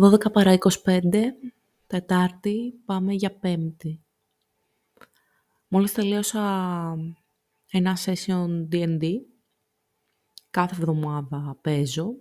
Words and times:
12 0.00 0.32
παρά 0.32 0.58
25, 0.84 1.00
Τετάρτη, 1.86 2.80
πάμε 2.84 3.12
για 3.12 3.38
Πέμπτη. 3.38 4.02
Μόλις 5.68 5.92
τελείωσα 5.92 6.42
ένα 7.70 7.96
session 8.04 8.68
D&D. 8.72 9.12
Κάθε 10.50 10.74
εβδομάδα 10.74 11.58
παίζω. 11.60 12.14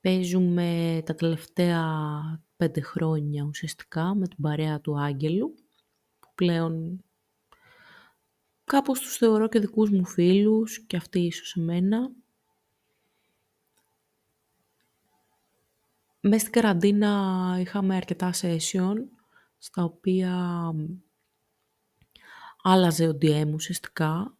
Παίζουμε 0.00 1.02
τα 1.06 1.14
τελευταία 1.14 1.92
πέντε 2.56 2.80
χρόνια 2.80 3.44
ουσιαστικά 3.44 4.14
με 4.14 4.28
την 4.28 4.42
παρέα 4.42 4.80
του 4.80 5.00
Άγγελου, 5.00 5.54
που 6.20 6.28
πλέον 6.34 7.04
κάπως 8.64 9.00
τους 9.00 9.16
θεωρώ 9.16 9.48
και 9.48 9.58
δικούς 9.58 9.90
μου 9.90 10.06
φίλους 10.06 10.86
και 10.86 10.96
αυτοί 10.96 11.20
ίσως 11.20 11.56
εμένα. 11.56 12.10
Μέσα 16.28 16.38
στην 16.38 16.52
καραντίνα 16.52 17.56
είχαμε 17.60 17.96
αρκετά 17.96 18.30
session, 18.40 18.94
στα 19.58 19.84
οποία 19.84 20.34
άλλαζε 22.62 23.08
ο 23.08 23.18
DM 23.22 23.50
ουσιαστικά. 23.54 24.36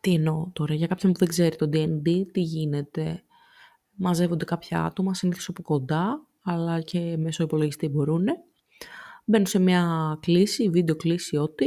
Τι 0.00 0.14
εννοώ 0.14 0.50
τώρα, 0.52 0.74
για 0.74 0.86
κάποιον 0.86 1.12
που 1.12 1.18
δεν 1.18 1.28
ξέρει 1.28 1.56
το 1.56 1.68
D&D, 1.72 2.26
τι 2.32 2.40
γίνεται. 2.40 3.22
Μαζεύονται 3.90 4.44
κάποια 4.44 4.84
άτομα, 4.84 5.14
συνήθως 5.14 5.48
από 5.48 5.62
κοντά, 5.62 6.26
αλλά 6.42 6.80
και 6.80 7.16
μέσω 7.16 7.42
υπολογιστή 7.42 7.88
μπορούν. 7.88 8.24
Μπαίνουν 9.24 9.46
σε 9.46 9.58
μια 9.58 10.16
κλίση, 10.20 10.68
βίντεο 10.68 10.96
κλίση, 10.96 11.36
ό,τι. 11.36 11.66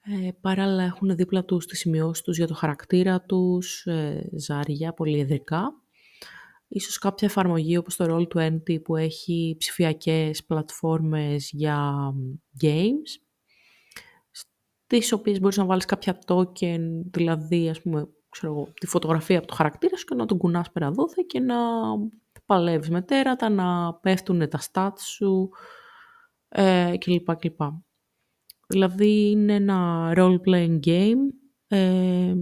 Ε, 0.00 0.30
παράλληλα 0.40 0.82
έχουν 0.82 1.16
δίπλα 1.16 1.44
τους 1.44 1.66
τις 1.66 1.78
σημειώσεις 1.78 2.24
τους 2.24 2.36
για 2.36 2.46
το 2.46 2.54
χαρακτήρα 2.54 3.20
τους, 3.20 3.86
ε, 3.86 4.28
ζάρια, 4.32 4.92
πολυεδρικά 4.92 5.83
ίσως 6.68 6.98
κάποια 6.98 7.28
εφαρμογή 7.28 7.76
όπως 7.76 7.96
το 7.96 8.04
Roll20 8.08 8.82
που 8.82 8.96
έχει 8.96 9.56
ψηφιακές 9.58 10.44
πλατφόρμες 10.44 11.50
για 11.52 11.94
games, 12.62 13.20
στις 14.30 15.12
οποίες 15.12 15.40
μπορείς 15.40 15.56
να 15.56 15.64
βάλεις 15.64 15.84
κάποια 15.84 16.18
token, 16.26 16.80
δηλαδή 17.10 17.68
ας 17.68 17.82
πούμε, 17.82 18.08
ξέρω, 18.28 18.68
τη 18.80 18.86
φωτογραφία 18.86 19.38
από 19.38 19.46
το 19.46 19.54
χαρακτήρα 19.54 19.96
σου 19.96 20.04
και 20.04 20.14
να 20.14 20.26
τον 20.26 20.38
κουνάς 20.38 20.72
πέρα 20.72 20.90
δόθε 20.90 21.24
και 21.26 21.40
να 21.40 21.56
παλεύεις 22.46 22.90
με 22.90 23.02
τέρατα, 23.02 23.48
να 23.48 23.94
πέφτουν 23.94 24.48
τα 24.48 24.60
stats 24.72 25.00
σου 25.00 25.50
ε, 26.48 26.94
κλπ. 26.98 27.36
κλπ. 27.36 27.60
Δηλαδή 28.66 29.30
είναι 29.30 29.54
ένα 29.54 30.12
role-playing 30.16 30.78
game 30.84 31.20
ε, 31.66 32.34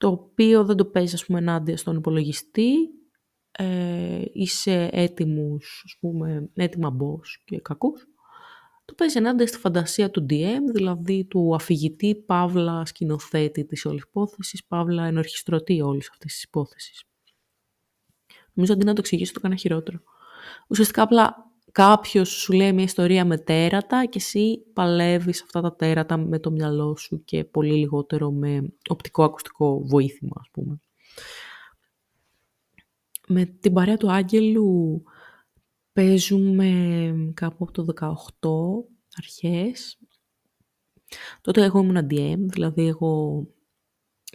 το 0.00 0.08
οποίο 0.08 0.64
δεν 0.64 0.76
το 0.76 0.84
παίζεις 0.84 1.14
ας 1.14 1.24
πούμε 1.24 1.38
ενάντια 1.38 1.76
στον 1.76 1.96
υπολογιστή, 1.96 2.74
ε, 3.50 4.22
είσαι 4.32 4.88
έτοιμους, 4.92 5.82
ας 5.84 5.96
πούμε, 6.00 6.50
έτοιμα 6.54 6.96
boss 7.00 7.26
και 7.44 7.60
κακούς. 7.60 8.06
Το 8.84 8.94
παίζεις 8.94 9.16
ενάντια 9.16 9.46
στη 9.46 9.58
φαντασία 9.58 10.10
του 10.10 10.26
DM, 10.30 10.60
δηλαδή 10.74 11.24
του 11.24 11.54
αφηγητή, 11.54 12.14
παύλα 12.14 12.84
σκηνοθέτη 12.86 13.64
της 13.64 13.84
όλης 13.84 14.02
υπόθεσης, 14.02 14.66
παύλα 14.66 15.04
ενορχιστρωτή 15.04 15.80
όλης 15.80 16.08
αυτής 16.10 16.32
της 16.32 16.42
υπόθεσης. 16.42 17.04
Νομίζω 18.52 18.72
αντί 18.72 18.84
να 18.84 18.92
το 18.92 19.00
εξηγήσω 19.00 19.32
το 19.32 19.38
έκανα 19.42 19.56
χειρότερο. 19.56 20.00
Ουσιαστικά 20.68 21.02
απλά 21.02 21.49
κάποιος 21.72 22.28
σου 22.28 22.52
λέει 22.52 22.72
μια 22.72 22.84
ιστορία 22.84 23.24
με 23.24 23.38
τέρατα 23.38 24.04
και 24.04 24.18
εσύ 24.18 24.58
παλεύεις 24.72 25.42
αυτά 25.42 25.60
τα 25.60 25.74
τέρατα 25.76 26.16
με 26.16 26.38
το 26.38 26.50
μυαλό 26.50 26.96
σου 26.96 27.24
και 27.24 27.44
πολύ 27.44 27.74
λιγότερο 27.74 28.30
με 28.30 28.72
οπτικό-ακουστικό 28.88 29.84
βοήθημα, 29.84 30.36
ας 30.40 30.48
πούμε. 30.50 30.80
Με 33.28 33.44
την 33.44 33.72
παρέα 33.72 33.96
του 33.96 34.12
Άγγελου 34.12 35.02
παίζουμε 35.92 37.32
κάπου 37.34 37.64
από 37.64 37.72
το 37.72 37.84
18 37.84 38.84
αρχές. 39.16 39.98
Τότε 41.40 41.62
εγώ 41.64 41.78
ήμουν 41.80 42.06
DM, 42.10 42.38
δηλαδή 42.38 42.86
εγώ 42.86 43.46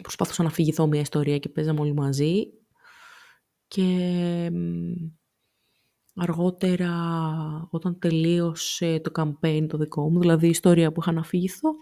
προσπαθούσα 0.02 0.42
να 0.42 0.50
φυγηθώ 0.50 0.86
μια 0.86 1.00
ιστορία 1.00 1.38
και 1.38 1.48
παίζαμε 1.48 1.80
όλοι 1.80 1.94
μαζί. 1.94 2.46
Και 3.68 4.50
αργότερα 6.16 6.92
όταν 7.70 7.98
τελείωσε 7.98 9.00
το 9.00 9.10
campaign 9.14 9.66
το 9.68 9.78
δικό 9.78 10.10
μου, 10.10 10.20
δηλαδή 10.20 10.46
η 10.46 10.50
ιστορία 10.50 10.92
που 10.92 11.00
είχα 11.00 11.12
να 11.12 11.22
φύγηθω, 11.22 11.74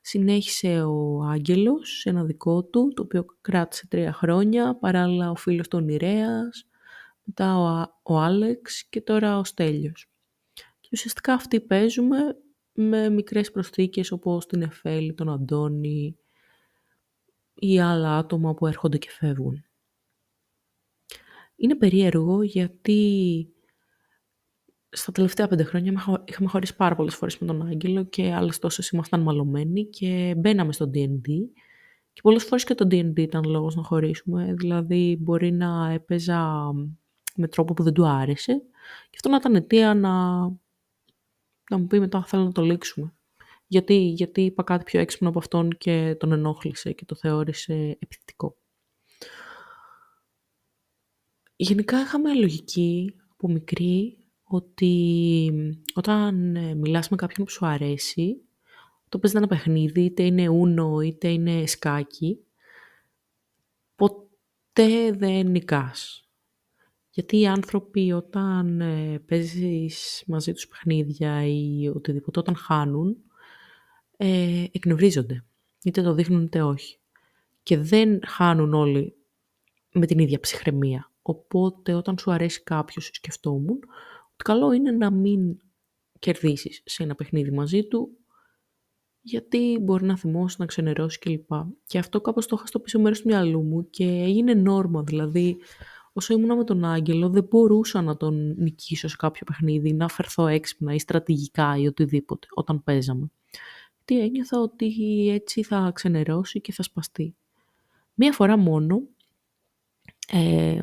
συνέχισε 0.00 0.82
ο 0.82 1.22
Άγγελος 1.22 1.98
σε 1.98 2.10
ένα 2.10 2.24
δικό 2.24 2.64
του, 2.64 2.92
το 2.94 3.02
οποίο 3.02 3.24
κράτησε 3.40 3.86
τρία 3.88 4.12
χρόνια, 4.12 4.78
παράλληλα 4.78 5.30
ο 5.30 5.34
φίλος 5.34 5.68
του 5.68 5.78
Ονειρέας, 5.80 6.68
μετά 7.24 7.58
ο, 7.58 7.86
ο 8.02 8.18
Άλεξ 8.18 8.88
και 8.88 9.00
τώρα 9.00 9.38
ο 9.38 9.44
Στέλιος. 9.44 10.10
Και 10.80 10.88
ουσιαστικά 10.92 11.32
αυτοί 11.34 11.60
παίζουμε 11.60 12.16
με 12.72 13.08
μικρές 13.08 13.50
προσθήκες 13.50 14.12
όπως 14.12 14.46
την 14.46 14.62
Εφέλη, 14.62 15.14
τον 15.14 15.28
Αντώνη 15.28 16.16
ή 17.54 17.80
άλλα 17.80 18.16
άτομα 18.16 18.54
που 18.54 18.66
έρχονται 18.66 18.98
και 18.98 19.10
φεύγουν. 19.10 19.64
Είναι 21.56 21.74
περίεργο 21.74 22.42
γιατί 22.42 23.51
στα 24.94 25.12
τελευταία 25.12 25.48
πέντε 25.48 25.62
χρόνια 25.62 26.22
είχαμε 26.24 26.48
χωρίσει 26.48 26.76
πάρα 26.76 26.94
πολλές 26.94 27.14
φορές 27.14 27.38
με 27.38 27.46
τον 27.46 27.66
Άγγελο 27.66 28.04
και 28.04 28.32
άλλες 28.32 28.58
τόσες 28.58 28.88
ήμασταν 28.88 29.20
μαλωμένοι 29.20 29.86
και 29.86 30.34
μπαίναμε 30.36 30.72
στο 30.72 30.90
D&D 30.94 31.28
και 32.12 32.20
πολλές 32.22 32.44
φορές 32.44 32.64
και 32.64 32.74
το 32.74 32.86
D&D 32.90 33.18
ήταν 33.18 33.44
λόγος 33.44 33.74
να 33.74 33.82
χωρίσουμε, 33.82 34.54
δηλαδή 34.54 35.16
μπορεί 35.20 35.52
να 35.52 35.90
έπαιζα 35.90 36.70
με 37.34 37.48
τρόπο 37.48 37.74
που 37.74 37.82
δεν 37.82 37.92
του 37.92 38.06
άρεσε 38.06 38.52
και 39.10 39.14
αυτό 39.14 39.28
να 39.28 39.36
ήταν 39.36 39.54
αιτία 39.54 39.94
να, 39.94 40.40
να 41.70 41.78
μου 41.78 41.86
πει 41.86 42.00
μετά 42.00 42.24
θέλω 42.24 42.44
να 42.44 42.52
το 42.52 42.62
λήξουμε. 42.62 43.14
Γιατί, 43.66 43.94
γιατί 43.94 44.44
είπα 44.44 44.62
κάτι 44.62 44.84
πιο 44.84 45.00
έξυπνο 45.00 45.28
από 45.28 45.38
αυτόν 45.38 45.70
και 45.78 46.16
τον 46.18 46.32
ενόχλησε 46.32 46.92
και 46.92 47.04
το 47.04 47.14
θεώρησε 47.14 47.96
επιθετικό. 47.98 48.56
Γενικά 51.56 52.00
είχαμε 52.00 52.34
λογική 52.34 53.14
από 53.32 53.48
μικρή 53.48 54.21
ότι 54.52 55.52
όταν 55.94 56.56
ε, 56.56 56.74
μιλάς 56.74 57.08
με 57.08 57.16
κάποιον 57.16 57.46
που 57.46 57.52
σου 57.52 57.66
αρέσει, 57.66 58.40
το 59.08 59.18
παίζει 59.18 59.36
ένα 59.36 59.46
παιχνίδι, 59.46 60.04
είτε 60.04 60.22
είναι 60.22 60.48
ούνο 60.48 61.00
είτε 61.00 61.28
είναι 61.28 61.66
σκάκι, 61.66 62.38
ποτέ 63.96 65.12
δεν 65.12 65.46
νικάς. 65.46 66.26
Γιατί 67.10 67.40
οι 67.40 67.46
άνθρωποι 67.46 68.12
όταν 68.12 68.80
ε, 68.80 69.18
παίζεις 69.18 70.22
μαζί 70.26 70.52
τους 70.52 70.68
παιχνίδια 70.68 71.46
ή 71.46 71.88
οτιδήποτε, 71.94 72.38
όταν 72.38 72.56
χάνουν, 72.56 73.16
ε, 74.16 74.64
εκνευρίζονται. 74.72 75.44
Είτε 75.84 76.02
το 76.02 76.14
δείχνουν 76.14 76.42
είτε 76.42 76.62
όχι. 76.62 76.98
Και 77.62 77.78
δεν 77.78 78.20
χάνουν 78.26 78.74
όλοι 78.74 79.16
με 79.92 80.06
την 80.06 80.18
ίδια 80.18 80.40
ψυχραιμία. 80.40 81.10
Οπότε 81.22 81.94
όταν 81.94 82.18
σου 82.18 82.32
αρέσει 82.32 82.62
κάποιος, 82.62 83.10
σκεφτόμουν, 83.12 83.78
καλό 84.36 84.72
είναι 84.72 84.90
να 84.90 85.10
μην 85.10 85.56
κερδίσεις 86.18 86.82
σε 86.84 87.02
ένα 87.02 87.14
παιχνίδι 87.14 87.50
μαζί 87.50 87.84
του, 87.84 88.16
γιατί 89.20 89.78
μπορεί 89.80 90.04
να 90.04 90.16
θυμώσεις, 90.16 90.58
να 90.58 90.66
ξενερώσεις 90.66 91.18
κλπ. 91.18 91.50
Και 91.86 91.98
αυτό 91.98 92.20
κάπως 92.20 92.46
το 92.46 92.56
είχα 92.58 92.66
στο 92.66 92.80
πίσω 92.80 93.00
μέρος 93.00 93.20
του 93.20 93.28
μυαλού 93.28 93.62
μου 93.62 93.90
και 93.90 94.04
έγινε 94.04 94.54
νόρμα, 94.54 95.02
δηλαδή 95.02 95.56
όσο 96.12 96.34
ήμουν 96.34 96.56
με 96.56 96.64
τον 96.64 96.84
Άγγελο 96.84 97.30
δεν 97.30 97.44
μπορούσα 97.44 98.02
να 98.02 98.16
τον 98.16 98.54
νικήσω 98.58 99.08
σε 99.08 99.16
κάποιο 99.16 99.46
παιχνίδι, 99.46 99.92
να 99.92 100.08
φερθώ 100.08 100.46
έξυπνα 100.46 100.94
ή 100.94 100.98
στρατηγικά 100.98 101.76
ή 101.76 101.86
οτιδήποτε 101.86 102.46
όταν 102.50 102.82
παίζαμε. 102.82 103.30
Τι 104.04 104.20
ένιωθα 104.20 104.60
ότι 104.60 105.28
έτσι 105.32 105.62
θα 105.62 105.90
ξενερώσει 105.94 106.60
και 106.60 106.72
θα 106.72 106.82
σπαστεί. 106.82 107.34
Μία 108.14 108.32
φορά 108.32 108.56
μόνο 108.56 109.02
ε, 110.28 110.82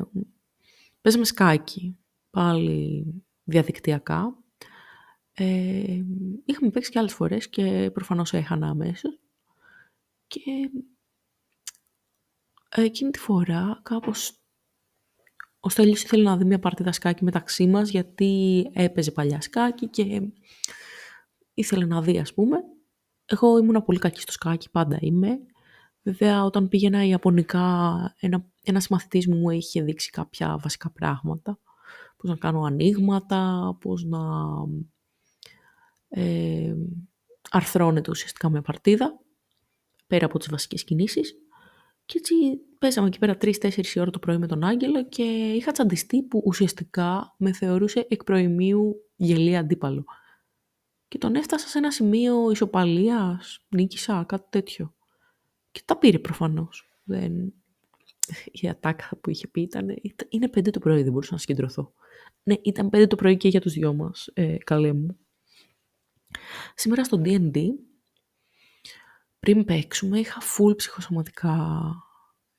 παίζαμε 1.00 1.24
σκάκι. 1.24 1.96
Πάλι 2.30 3.06
διαδικτυακά. 3.50 4.38
Ε, 5.32 6.02
είχαμε 6.44 6.70
παίξει 6.72 6.90
και 6.90 6.98
άλλες 6.98 7.12
φορές 7.12 7.48
και 7.48 7.90
προφανώς 7.92 8.32
έχανα 8.32 8.68
αμέσως. 8.68 9.20
Και 10.26 10.70
εκείνη 12.76 13.10
τη 13.10 13.18
φορά 13.18 13.80
κάπως 13.82 14.40
ο 15.60 15.68
Στέλιος 15.68 16.02
ήθελε 16.02 16.22
να 16.22 16.36
δει 16.36 16.44
μια 16.44 16.58
παρτίδα 16.58 16.92
σκάκι 16.92 17.24
μεταξύ 17.24 17.66
μας 17.66 17.90
γιατί 17.90 18.64
έπαιζε 18.72 19.10
παλιά 19.10 19.40
σκάκι 19.40 19.88
και 19.88 20.20
ήθελε 21.54 21.84
να 21.84 22.02
δει 22.02 22.18
ας 22.18 22.34
πούμε. 22.34 22.58
Εγώ 23.24 23.58
ήμουν 23.58 23.84
πολύ 23.84 23.98
κακή 23.98 24.20
στο 24.20 24.32
σκάκι, 24.32 24.70
πάντα 24.70 24.98
είμαι. 25.00 25.38
Βέβαια 26.02 26.44
όταν 26.44 26.68
πήγαινα 26.68 27.04
ιαπωνικά 27.04 27.60
ένα, 28.20 28.46
ένας 28.62 28.88
μαθητής 28.88 29.26
μου 29.26 29.36
μου 29.36 29.50
είχε 29.50 29.82
δείξει 29.82 30.10
κάποια 30.10 30.58
βασικά 30.62 30.90
πράγματα 30.90 31.58
πώς 32.20 32.30
να 32.30 32.36
κάνω 32.36 32.62
ανοίγματα, 32.62 33.76
πώς 33.80 34.04
να 34.04 34.20
ε, 36.08 36.74
αρθρώνεται 37.50 38.10
ουσιαστικά 38.10 38.50
με 38.50 38.62
παρτίδα, 38.62 39.20
πέρα 40.06 40.26
από 40.26 40.38
τις 40.38 40.48
βασικές 40.50 40.84
κινήσεις. 40.84 41.34
Και 42.04 42.18
έτσι 42.18 42.34
πέσαμε 42.78 43.06
εκεί 43.06 43.18
πέρα 43.18 43.36
3-4 43.40 43.82
ώρα 43.96 44.10
το 44.10 44.18
πρωί 44.18 44.38
με 44.38 44.46
τον 44.46 44.64
Άγγελο 44.64 45.08
και 45.08 45.22
είχα 45.56 45.72
τσαντιστεί 45.72 46.22
που 46.22 46.42
ουσιαστικά 46.44 47.34
με 47.38 47.52
θεωρούσε 47.52 48.06
εκ 48.08 48.24
προημίου 48.24 49.10
γελία 49.16 49.60
αντίπαλο. 49.60 50.04
Και 51.08 51.18
τον 51.18 51.34
έφτασα 51.34 51.68
σε 51.68 51.78
ένα 51.78 51.90
σημείο 51.90 52.50
ισοπαλίας, 52.50 53.66
νίκησα, 53.68 54.24
κάτι 54.28 54.46
τέτοιο. 54.50 54.94
Και 55.70 55.80
τα 55.84 55.96
πήρε 55.98 56.18
προφανώς. 56.18 56.90
Δεν... 57.04 57.52
Η 58.52 58.68
ατάκα 58.68 59.08
που 59.20 59.30
είχε 59.30 59.46
πει 59.46 59.60
ήταν, 59.60 59.88
είναι 60.28 60.48
πέντε 60.48 60.70
το 60.70 60.78
πρωί, 60.78 61.02
δεν 61.02 61.12
μπορούσα 61.12 61.32
να 61.32 61.38
συγκεντρωθώ. 61.38 61.92
Ναι, 62.42 62.54
ήταν 62.62 62.90
πέντε 62.90 63.06
το 63.06 63.16
πρωί 63.16 63.36
και 63.36 63.48
για 63.48 63.60
τους 63.60 63.72
δυο 63.72 63.94
μας, 63.94 64.30
ε, 64.34 64.56
καλέ 64.56 64.92
μου. 64.92 65.18
Σήμερα 66.74 67.04
στο 67.04 67.20
D&D, 67.24 67.64
πριν 69.40 69.64
παίξουμε, 69.64 70.18
είχα 70.18 70.40
full 70.40 70.76
ψυχοσωματικά. 70.76 71.94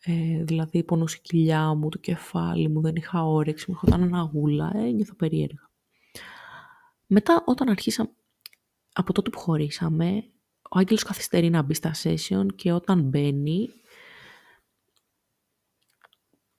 Ε, 0.03 0.43
δηλαδή, 0.43 0.83
πονούσε 0.83 1.17
η 1.19 1.21
κοιλιά 1.21 1.73
μου, 1.73 1.89
το 1.89 1.97
κεφάλι 1.97 2.69
μου, 2.69 2.81
δεν 2.81 2.95
είχα 2.95 3.25
όρεξη, 3.25 3.65
μου 3.67 3.73
έρχονταν 3.81 4.07
ένα 4.07 4.21
γούλα, 4.21 4.71
ε, 4.75 4.91
νιώθω 4.91 5.15
περίεργα. 5.15 5.69
Μετά, 7.07 7.43
όταν 7.45 7.69
αρχίσαμε, 7.69 8.09
από 8.93 9.13
τότε 9.13 9.29
που 9.29 9.39
χωρίσαμε, 9.39 10.23
ο 10.69 10.77
Άγγελος 10.77 11.03
καθυστερεί 11.03 11.49
να 11.49 11.61
μπει 11.61 11.73
στα 11.73 11.91
session 12.03 12.45
και 12.55 12.71
όταν 12.71 13.01
μπαίνει, 13.01 13.69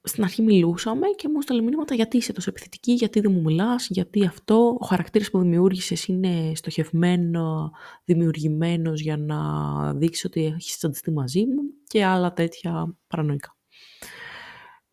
στην 0.04 0.24
αρχή 0.24 0.42
μιλούσαμε 0.42 1.06
και 1.06 1.28
μου 1.28 1.38
έστειλε 1.38 1.62
μηνύματα 1.62 1.94
γιατί 1.94 2.16
είσαι 2.16 2.32
τόσο 2.32 2.50
επιθετική, 2.50 2.92
γιατί 2.92 3.20
δεν 3.20 3.32
μου 3.32 3.40
μιλάς, 3.40 3.88
γιατί 3.88 4.24
αυτό, 4.24 4.76
ο 4.80 4.86
χαρακτήρας 4.86 5.30
που 5.30 5.38
δημιούργησες 5.38 6.06
είναι 6.06 6.52
στοχευμένο, 6.54 7.70
δημιουργημένος 8.04 9.00
για 9.00 9.16
να 9.16 9.94
δείξεις 9.94 10.24
ότι 10.24 10.44
έχεις 10.44 10.76
τσαντιστεί 10.76 11.10
μαζί 11.10 11.46
μου 11.46 11.62
και 11.86 12.04
άλλα 12.04 12.32
τέτοια 12.32 12.96
παρανοϊκά. 13.06 13.56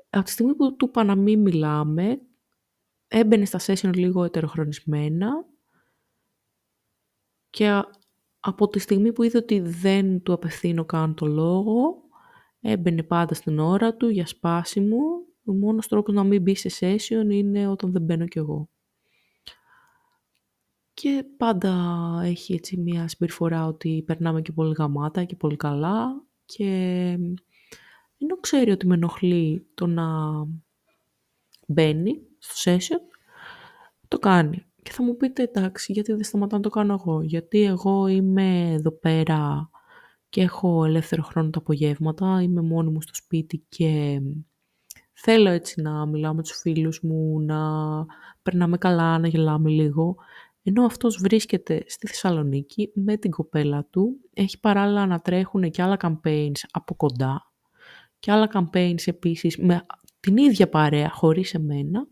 Από 0.09 0.25
τη 0.25 0.31
στιγμή 0.31 0.55
που 0.55 0.75
του 0.75 0.85
είπα 0.85 1.03
να 1.03 1.15
μην 1.15 1.41
μιλάμε, 1.41 2.21
έμπαινε 3.07 3.45
στα 3.45 3.59
session 3.59 3.95
λίγο 3.95 4.23
ετεροχρονισμένα 4.23 5.45
και 7.49 7.81
από 8.39 8.67
τη 8.67 8.79
στιγμή 8.79 9.13
που 9.13 9.23
είδε 9.23 9.37
ότι 9.37 9.59
δεν 9.59 10.21
του 10.21 10.33
απευθύνω 10.33 10.85
καν 10.85 11.13
το 11.13 11.25
λόγο, 11.25 12.08
έμπαινε 12.61 13.03
πάντα 13.03 13.33
στην 13.33 13.59
ώρα 13.59 13.95
του 13.95 14.09
για 14.09 14.27
σπάσιμο. 14.27 14.97
Ο 15.45 15.53
μόνος 15.53 15.87
τρόπος 15.87 16.13
να 16.15 16.23
μην 16.23 16.41
μπει 16.41 16.55
σε 16.55 16.69
session 16.79 17.31
είναι 17.31 17.67
όταν 17.67 17.91
δεν 17.91 18.01
μπαίνω 18.01 18.25
κι 18.27 18.37
εγώ. 18.37 18.69
Και 20.93 21.25
πάντα 21.37 21.73
έχει 22.23 22.53
έτσι 22.53 22.77
μια 22.77 23.07
συμπεριφορά 23.07 23.65
ότι 23.67 24.03
περνάμε 24.05 24.41
και 24.41 24.51
πολύ 24.51 24.73
γαμάτα 24.77 25.23
και 25.23 25.35
πολύ 25.35 25.55
καλά 25.55 26.23
και 26.45 26.65
ενώ 28.17 28.37
ξέρει 28.39 28.71
ότι 28.71 28.87
με 28.87 28.93
ενοχλεί 28.93 29.67
το 29.73 29.87
να 29.87 30.07
μπαίνει 31.67 32.21
στο 32.37 32.71
session, 32.71 33.01
το 34.07 34.19
κάνει. 34.19 34.65
Και 34.83 34.91
θα 34.91 35.03
μου 35.03 35.17
πείτε, 35.17 35.43
εντάξει, 35.43 35.91
γιατί 35.91 36.11
δεν 36.11 36.23
σταματάω 36.23 36.57
να 36.57 36.63
το 36.63 36.69
κάνω 36.69 36.93
εγώ; 36.93 37.21
Γιατί 37.21 37.63
εγώ 37.63 38.07
είμαι 38.07 38.71
εδώ 38.73 38.91
πέρα 38.91 39.69
και 40.29 40.41
έχω 40.41 40.85
ελεύθερο 40.85 41.21
χρόνο 41.21 41.49
τα 41.49 41.59
απογεύματα, 41.59 42.41
είμαι 42.41 42.61
μόνη 42.61 42.91
μου 42.91 43.01
στο 43.01 43.15
σπίτι 43.15 43.65
και 43.69 44.21
θέλω 45.13 45.49
έτσι 45.49 45.81
να 45.81 46.05
μιλάω 46.05 46.33
με 46.33 46.41
τους 46.41 46.59
φίλους 46.59 47.01
μου, 47.01 47.39
να 47.39 47.59
περνάμε 48.41 48.77
καλά, 48.77 49.19
να 49.19 49.27
γελάμε 49.27 49.69
λίγο. 49.69 50.15
Ενώ 50.63 50.85
αυτός 50.85 51.17
βρίσκεται 51.21 51.83
στη 51.87 52.07
Θεσσαλονίκη 52.07 52.91
με 52.93 53.17
την 53.17 53.31
κοπέλα 53.31 53.85
του, 53.89 54.19
έχει 54.33 54.59
παράλληλα 54.59 55.05
να 55.05 55.21
τρέχουν 55.21 55.71
και 55.71 55.81
άλλα 55.81 55.97
campaigns 56.01 56.59
από 56.71 56.95
κοντά 56.95 57.49
και 58.19 58.31
άλλα 58.31 58.49
campaigns 58.53 59.07
επίσης 59.07 59.57
με 59.57 59.85
την 60.19 60.37
ίδια 60.37 60.69
παρέα 60.69 61.09
χωρίς 61.09 61.53
εμένα, 61.53 62.07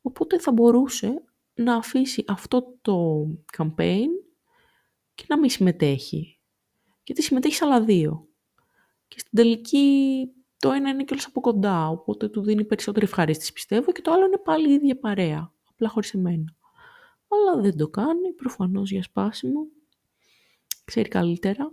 οπότε 0.00 0.38
θα 0.38 0.52
μπορούσε 0.52 1.24
να 1.54 1.74
αφήσει 1.76 2.24
αυτό 2.26 2.78
το 2.80 3.26
campaign 3.56 4.08
και 5.14 5.24
να 5.28 5.38
μην 5.38 5.50
συμμετέχει. 5.50 6.35
Γιατί 7.06 7.22
συμμετέχεις 7.22 7.56
σε 7.56 7.64
άλλα 7.64 7.80
δύο. 7.80 8.28
Και 9.08 9.18
στην 9.18 9.30
τελική 9.34 10.28
το 10.58 10.70
ένα 10.70 10.90
είναι 10.90 11.04
κιόλας 11.04 11.26
από 11.26 11.40
κοντά, 11.40 11.88
οπότε 11.88 12.28
του 12.28 12.42
δίνει 12.42 12.64
περισσότερη 12.64 13.04
ευχαρίστηση 13.04 13.52
πιστεύω 13.52 13.92
και 13.92 14.02
το 14.02 14.12
άλλο 14.12 14.26
είναι 14.26 14.38
πάλι 14.38 14.70
η 14.70 14.72
ίδια 14.72 14.98
παρέα, 14.98 15.52
απλά 15.68 15.88
χωρίς 15.88 16.14
εμένα. 16.14 16.54
Αλλά 17.28 17.62
δεν 17.62 17.76
το 17.76 17.88
κάνει, 17.88 18.32
προφανώς 18.32 18.90
για 18.90 19.02
σπάσιμο. 19.02 19.66
Ξέρει 20.84 21.08
καλύτερα. 21.08 21.72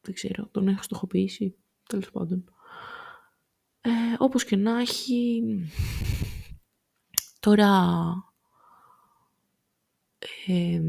Δεν 0.00 0.14
ξέρω, 0.14 0.48
τον 0.50 0.68
έχω 0.68 0.82
στοχοποιήσει, 0.82 1.56
τέλος 1.88 2.10
πάντων. 2.10 2.44
Ε, 3.80 3.90
όπως 4.18 4.44
και 4.44 4.56
να 4.56 4.80
έχει, 4.80 5.42
τώρα 7.40 7.72
ε, 10.46 10.80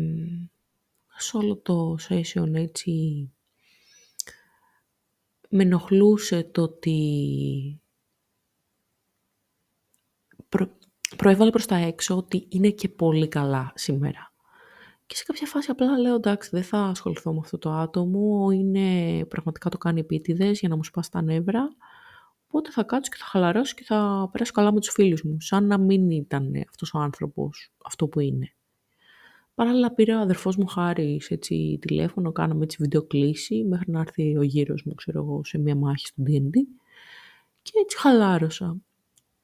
σε 1.22 1.38
όλο 1.38 1.58
το 1.58 1.98
session 2.10 2.54
έτσι 2.54 2.92
με 5.50 5.64
ενοχλούσε 5.64 6.44
το 6.44 6.62
ότι 6.62 7.82
προ, 10.50 10.78
προέβαλε 11.18 11.50
προς 11.50 11.66
τα 11.66 11.76
έξω 11.76 12.18
ότι 12.18 12.48
είναι 12.50 12.70
και 12.70 12.90
πολύ 12.90 13.28
καλά 13.28 13.72
σήμερα. 13.76 14.34
Και 15.06 15.16
σε 15.16 15.24
κάποια 15.24 15.48
φάση 15.48 15.72
απλά 15.72 15.98
λέω 15.98 16.16
εντάξει 16.16 16.50
δεν 16.52 16.64
θα 16.64 16.80
ασχοληθώ 16.80 17.34
με 17.34 17.40
αυτό 17.44 17.58
το 17.58 17.72
άτομο, 17.72 18.52
είναι, 18.52 19.26
πραγματικά 19.26 19.70
το 19.70 19.78
κάνει 19.78 20.00
επίτηδες 20.00 20.60
για 20.60 20.70
να 20.70 20.76
μου 20.76 20.84
σπάσει 20.84 21.12
τα 21.12 21.22
νεύρα, 21.22 21.76
οπότε 22.48 22.72
θα 22.72 22.84
κάτσω 22.84 23.12
και 23.12 23.18
θα 23.18 23.26
χαλαρώσω 23.26 23.74
και 23.76 23.84
θα 23.84 24.30
περάσω 24.32 24.52
καλά 24.52 24.74
με 24.74 24.80
τους 24.80 24.90
φίλους 24.90 25.24
μου, 25.24 25.40
σαν 25.40 25.68
να 25.68 25.78
μην 25.78 26.10
ήταν 26.10 26.52
αυτός 26.70 26.94
ο 26.94 27.00
άνθρωπος 27.00 27.72
αυτό 27.86 28.08
που 28.08 28.20
είναι. 28.20 28.54
Παράλληλα 29.60 29.92
πήρε 29.92 30.16
ο 30.16 30.20
αδερφός 30.20 30.56
μου 30.56 30.66
χάρη 30.66 31.22
έτσι, 31.30 31.78
τηλέφωνο, 31.82 32.32
κάναμε 32.32 32.64
έτσι 32.64 32.78
βιντεοκλήση 32.80 33.64
μέχρι 33.64 33.92
να 33.92 34.00
έρθει 34.00 34.38
ο 34.38 34.42
γύρος 34.42 34.84
μου, 34.84 34.96
ξέρω 34.96 35.20
εγώ, 35.20 35.44
σε 35.44 35.58
μια 35.58 35.76
μάχη 35.76 36.06
στο 36.08 36.24
D&D 36.28 36.54
και 37.62 37.72
έτσι 37.82 37.98
χαλάρωσα. 37.98 38.78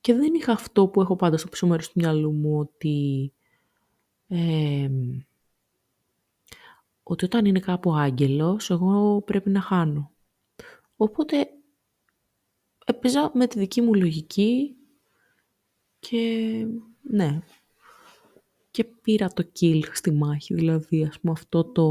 Και 0.02 0.14
δεν 0.14 0.34
είχα 0.34 0.52
αυτό 0.52 0.88
που 0.88 1.02
έχω 1.02 1.16
πάντα 1.16 1.38
στο 1.38 1.48
πίσω 1.48 1.68
μέρος 1.68 1.88
του 1.88 1.94
μυαλού 1.96 2.32
μου 2.32 2.60
ότι, 2.60 3.32
ε, 4.28 4.90
ότι 7.04 7.26
όταν 7.26 7.46
είναι 7.46 7.60
κάπου 7.60 7.96
άγγελος, 7.96 8.70
εγώ 8.70 9.22
πρέπει 9.26 9.50
να 9.50 9.62
χάνω. 9.62 10.12
Οπότε 10.96 11.48
έπαιζα 12.86 13.32
με 13.34 13.48
τη 13.48 13.60
δική 13.60 13.82
μου 13.82 13.94
λογική 13.94 14.76
και 16.00 16.66
ναι, 17.02 17.42
και 18.76 18.84
πήρα 18.84 19.28
το 19.28 19.50
kill 19.60 19.82
στη 19.94 20.12
μάχη, 20.12 20.54
δηλαδή 20.54 21.04
ας 21.04 21.20
πούμε 21.20 21.34
αυτό 21.34 21.64
το, 21.64 21.88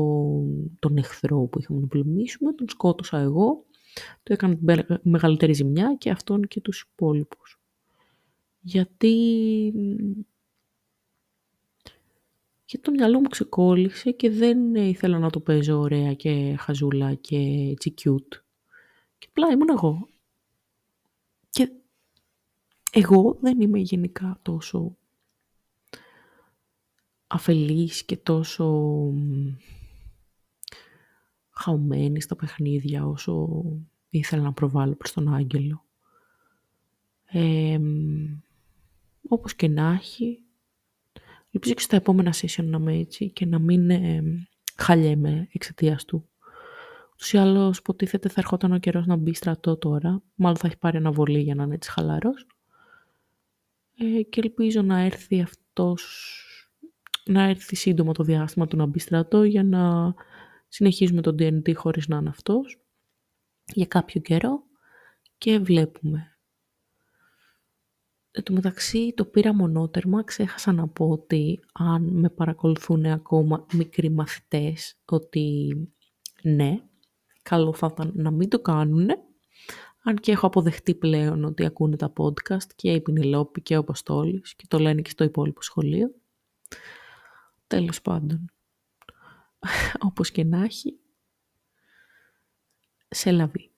τον 0.79 0.97
εχθρό 0.97 1.41
που 1.41 1.61
είχαμε 1.61 1.81
να 1.81 1.87
πολεμήσουμε, 1.87 2.53
τον 2.53 2.69
σκότωσα 2.69 3.19
εγώ, 3.19 3.65
το 4.23 4.33
έκανα 4.33 4.57
την 4.57 5.01
μεγαλύτερη 5.03 5.53
ζημιά 5.53 5.97
και 5.99 6.11
αυτόν 6.11 6.43
και 6.49 6.61
τους 6.61 6.81
υπόλοιπους. 6.81 7.61
Γιατί, 8.61 9.13
γιατί 12.65 12.85
το 12.85 12.91
μυαλό 12.91 13.21
μου 13.21 13.29
ξεκόλλησε 13.29 14.11
και 14.11 14.31
δεν 14.31 14.75
ήθελα 14.75 15.19
να 15.19 15.31
το 15.31 15.41
παίζω 15.41 15.79
ωραία 15.79 16.15
και 16.15 16.57
χαζούλα 16.59 17.15
και 17.15 17.37
έτσι 17.71 17.95
cute. 18.03 18.37
Και 19.19 19.27
απλά 19.29 19.51
ήμουν 19.51 19.69
εγώ. 19.71 20.09
Και 21.51 21.71
εγώ 22.93 23.39
δεν 23.41 23.61
είμαι 23.61 23.79
γενικά 23.79 24.39
τόσο 24.43 24.97
αφελής 27.35 28.05
και 28.05 28.17
τόσο 28.17 29.09
χαουμένης 31.51 32.25
στα 32.25 32.37
παιχνίδια 32.37 33.07
όσο 33.07 33.65
ήθελα 34.11 34.43
να 34.43 34.53
προβάλλω 34.53 34.95
προς 34.95 35.13
τον 35.13 35.35
Άγγελο. 35.35 35.85
Ε, 37.27 37.81
όπως 39.29 39.55
και 39.55 39.69
να 39.69 39.91
έχει, 39.91 40.43
ελπίζω 41.51 41.75
και 41.75 41.81
στα 41.81 41.97
επόμενα 41.97 42.35
session 42.35 42.65
να 42.65 42.79
είμαι 42.79 42.97
έτσι 42.97 43.31
και 43.31 43.47
να 43.47 43.59
μην 43.59 43.91
ε, 43.91 44.23
χαλιέμαι 44.77 45.49
εξαιτίας 45.53 46.05
του. 46.05 46.29
Ούτως 47.13 47.33
ή 47.33 47.39
άλλως 47.39 47.79
υποτίθεται 47.79 48.29
θα 48.29 48.41
ερχόταν 48.41 48.73
ο 48.73 48.79
καιρός 48.79 49.07
να 49.07 49.17
μπει 49.17 49.35
στρατό 49.35 49.77
τώρα, 49.77 50.23
μάλλον 50.35 50.57
θα 50.57 50.67
έχει 50.67 50.77
πάρει 50.77 50.97
αναβολή 50.97 51.41
για 51.41 51.55
να 51.55 51.63
είναι 51.63 51.75
έτσι 51.75 51.91
χαλαρός. 51.91 52.47
Ε, 53.97 54.23
και 54.23 54.41
ελπίζω 54.41 54.83
να 54.83 54.99
έρθει 54.99 55.41
αυτός 55.41 56.03
να 57.25 57.43
έρθει 57.43 57.77
σύντομα 57.77 58.13
το 58.13 58.23
διάστημα 58.23 58.67
του 58.67 58.77
να 58.77 58.87
μπει 58.87 58.99
στρατό 58.99 59.43
για 59.43 59.65
να 59.65 60.15
συνεχίζουμε 60.69 61.21
τον 61.21 61.37
DNT 61.39 61.75
χωρίς 61.75 62.09
να 62.09 62.17
είναι 62.17 62.29
αυτός 62.29 62.79
για 63.65 63.87
κάποιο 63.87 64.21
καιρό 64.21 64.63
και 65.39 65.59
βλέπουμε. 65.59 66.29
Εν 68.31 68.43
τω 68.43 68.53
μεταξύ 68.53 69.13
το 69.17 69.25
πήρα 69.25 69.55
μονότερμα, 69.55 70.25
ξέχασα 70.25 70.73
να 70.73 70.89
πω 70.89 71.09
ότι 71.09 71.61
αν 71.73 72.03
με 72.03 72.29
παρακολουθούν 72.29 73.05
ακόμα 73.07 73.67
μικροί 73.73 74.11
μαθητές 74.11 74.97
ότι 75.05 75.77
ναι, 76.43 76.81
καλό 77.43 77.75
θα 77.75 77.89
ήταν 77.93 78.13
να 78.15 78.31
μην 78.31 78.49
το 78.49 78.61
κάνουν 78.61 79.09
Αν 80.03 80.17
και 80.17 80.33
έχω 80.33 80.47
αποδεχτεί 80.47 80.95
πλέον 80.95 81.45
ότι 81.45 81.65
ακούνε 81.65 81.97
τα 81.97 82.13
podcast 82.17 82.73
και 82.77 82.93
η 82.93 83.01
Πινελόπη 83.01 83.63
και 83.63 83.77
ο 83.77 83.79
Αποστόλης 83.79 84.55
και 84.55 84.65
το 84.69 84.79
λένε 84.79 85.03
και 85.03 85.11
στο 85.11 85.25
υπόλοιπο 85.25 85.63
σχολείο. 85.63 86.15
Τέλος 87.75 88.03
πάντων. 88.03 88.51
Όπως 90.09 90.31
και 90.31 90.45
να 90.45 90.63
έχει. 90.63 90.99
Σε 93.09 93.31
λαβή. 93.31 93.71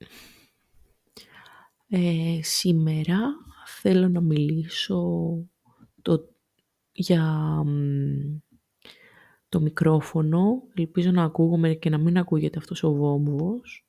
Ε, 1.89 2.39
σήμερα 2.43 3.19
θέλω 3.67 4.09
να 4.09 4.21
μιλήσω 4.21 5.03
το, 6.03 6.29
για 6.93 7.65
το 9.49 9.61
μικρόφωνο. 9.61 10.63
Ελπίζω 10.75 11.11
να 11.11 11.25
ακούγομαι 11.25 11.75
και 11.75 11.91
να 11.91 11.99
μην 11.99 12.19
ακούγεται 12.19 12.59
αυτός 12.59 12.83
ο 12.83 12.93
βόμβος. 12.93 13.87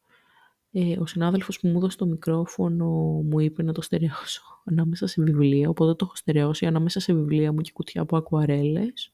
Ε, 0.72 1.00
ο 1.00 1.06
συνάδελφος 1.06 1.60
που 1.60 1.68
μου 1.68 1.78
έδωσε 1.78 1.98
το 1.98 2.06
μικρόφωνο 2.06 2.86
μου 3.24 3.40
είπε 3.40 3.64
να 3.64 3.74
το 3.74 3.82
στερεώσω 3.82 4.42
ανάμεσα 4.72 5.08
σε 5.08 5.22
βιβλία, 5.22 5.70
οπότε 5.70 5.94
το 5.94 6.06
έχω 6.06 6.16
στερεώσει 6.16 6.66
ανάμεσα 6.66 7.00
σε 7.00 7.14
βιβλία 7.14 7.52
μου 7.54 7.62
και 7.62 7.72
κουτιά 7.74 8.02
από 8.02 8.18
ακουαρέλες. 8.18 9.12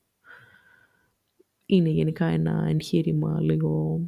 Είναι 1.65 1.89
γενικά 1.89 2.25
ένα 2.25 2.65
εγχείρημα 2.69 3.41
λίγο 3.41 4.01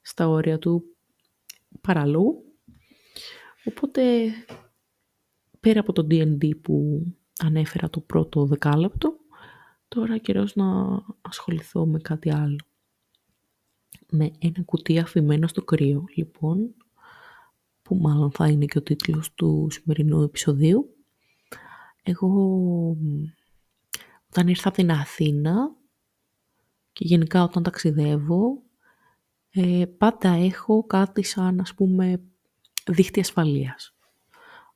στα 0.00 0.28
όρια 0.28 0.58
του 0.58 0.84
παραλού. 1.80 2.44
Οπότε, 3.64 4.30
πέρα 5.60 5.80
από 5.80 5.92
το 5.92 6.06
D&D 6.10 6.60
που 6.62 7.06
ανέφερα 7.38 7.90
το 7.90 8.00
πρώτο 8.00 8.46
δεκάλεπτο, 8.46 9.16
τώρα 9.88 10.18
καιρός 10.18 10.54
να 10.54 10.66
ασχοληθώ 11.20 11.86
με 11.86 11.98
κάτι 11.98 12.30
άλλο 12.34 12.58
με 14.10 14.30
ένα 14.38 14.62
κουτί 14.64 14.98
αφημένο 14.98 15.46
στο 15.46 15.64
κρύο, 15.64 16.04
λοιπόν, 16.14 16.74
που 17.82 17.94
μάλλον 17.96 18.30
θα 18.30 18.48
είναι 18.48 18.64
και 18.64 18.78
ο 18.78 18.82
τίτλος 18.82 19.34
του 19.34 19.68
σημερινού 19.70 20.22
επεισοδίου. 20.22 20.96
Εγώ, 22.02 22.28
όταν 24.28 24.48
ήρθα 24.48 24.68
από 24.68 24.76
την 24.76 24.90
Αθήνα 24.90 25.76
και 26.94 27.04
γενικά 27.04 27.42
όταν 27.42 27.62
ταξιδεύω, 27.62 28.62
ε, 29.50 29.84
πάντα 29.98 30.28
έχω 30.28 30.84
κάτι 30.86 31.22
σαν, 31.22 31.60
ας 31.60 31.74
πούμε, 31.74 32.22
δίχτυ 32.86 33.20
ασφαλείας. 33.20 33.96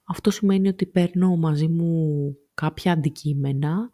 Αυτό 0.05 0.31
σημαίνει 0.31 0.69
ότι 0.69 0.87
παίρνω 0.87 1.37
μαζί 1.37 1.69
μου 1.69 2.35
κάποια 2.55 2.93
αντικείμενα, 2.93 3.91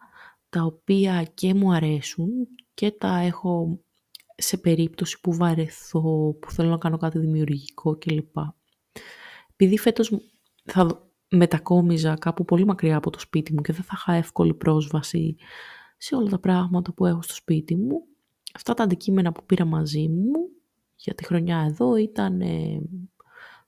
τα 0.49 0.63
οποία 0.63 1.25
και 1.35 1.55
μου 1.55 1.73
αρέσουν 1.73 2.29
και 2.75 2.91
τα 2.91 3.17
έχω 3.17 3.81
σε 4.37 4.57
περίπτωση 4.57 5.21
που 5.21 5.35
βαρεθώ, 5.35 6.37
που 6.41 6.51
θέλω 6.51 6.69
να 6.69 6.79
κάνω 6.79 6.97
κάτι 6.97 7.19
δημιουργικό 7.19 7.97
κλπ. 7.97 8.37
Επειδή 9.53 9.79
φέτος 9.79 10.13
θα 10.65 11.11
μετακόμιζα 11.29 12.15
κάπου 12.15 12.45
πολύ 12.45 12.65
μακριά 12.65 12.97
από 12.97 13.11
το 13.11 13.19
σπίτι 13.19 13.53
μου 13.53 13.61
και 13.61 13.73
δεν 13.73 13.83
θα 13.83 13.95
είχα 13.97 14.13
εύκολη 14.13 14.55
πρόσβαση 14.55 15.37
σε 15.97 16.15
όλα 16.15 16.29
τα 16.29 16.39
πράγματα 16.39 16.93
που 16.93 17.07
έχω 17.07 17.23
στο 17.23 17.35
σπίτι 17.35 17.77
μου, 17.77 18.07
αυτά 18.55 18.75
τα 18.75 18.83
αντικείμενα 18.83 19.33
που 19.33 19.45
πήρα 19.47 19.65
μαζί 19.65 20.09
μου 20.09 20.49
για 20.97 21.15
τη 21.15 21.25
χρονιά 21.25 21.67
εδώ 21.69 21.97
ήταν 21.97 22.41
ε, 22.41 22.81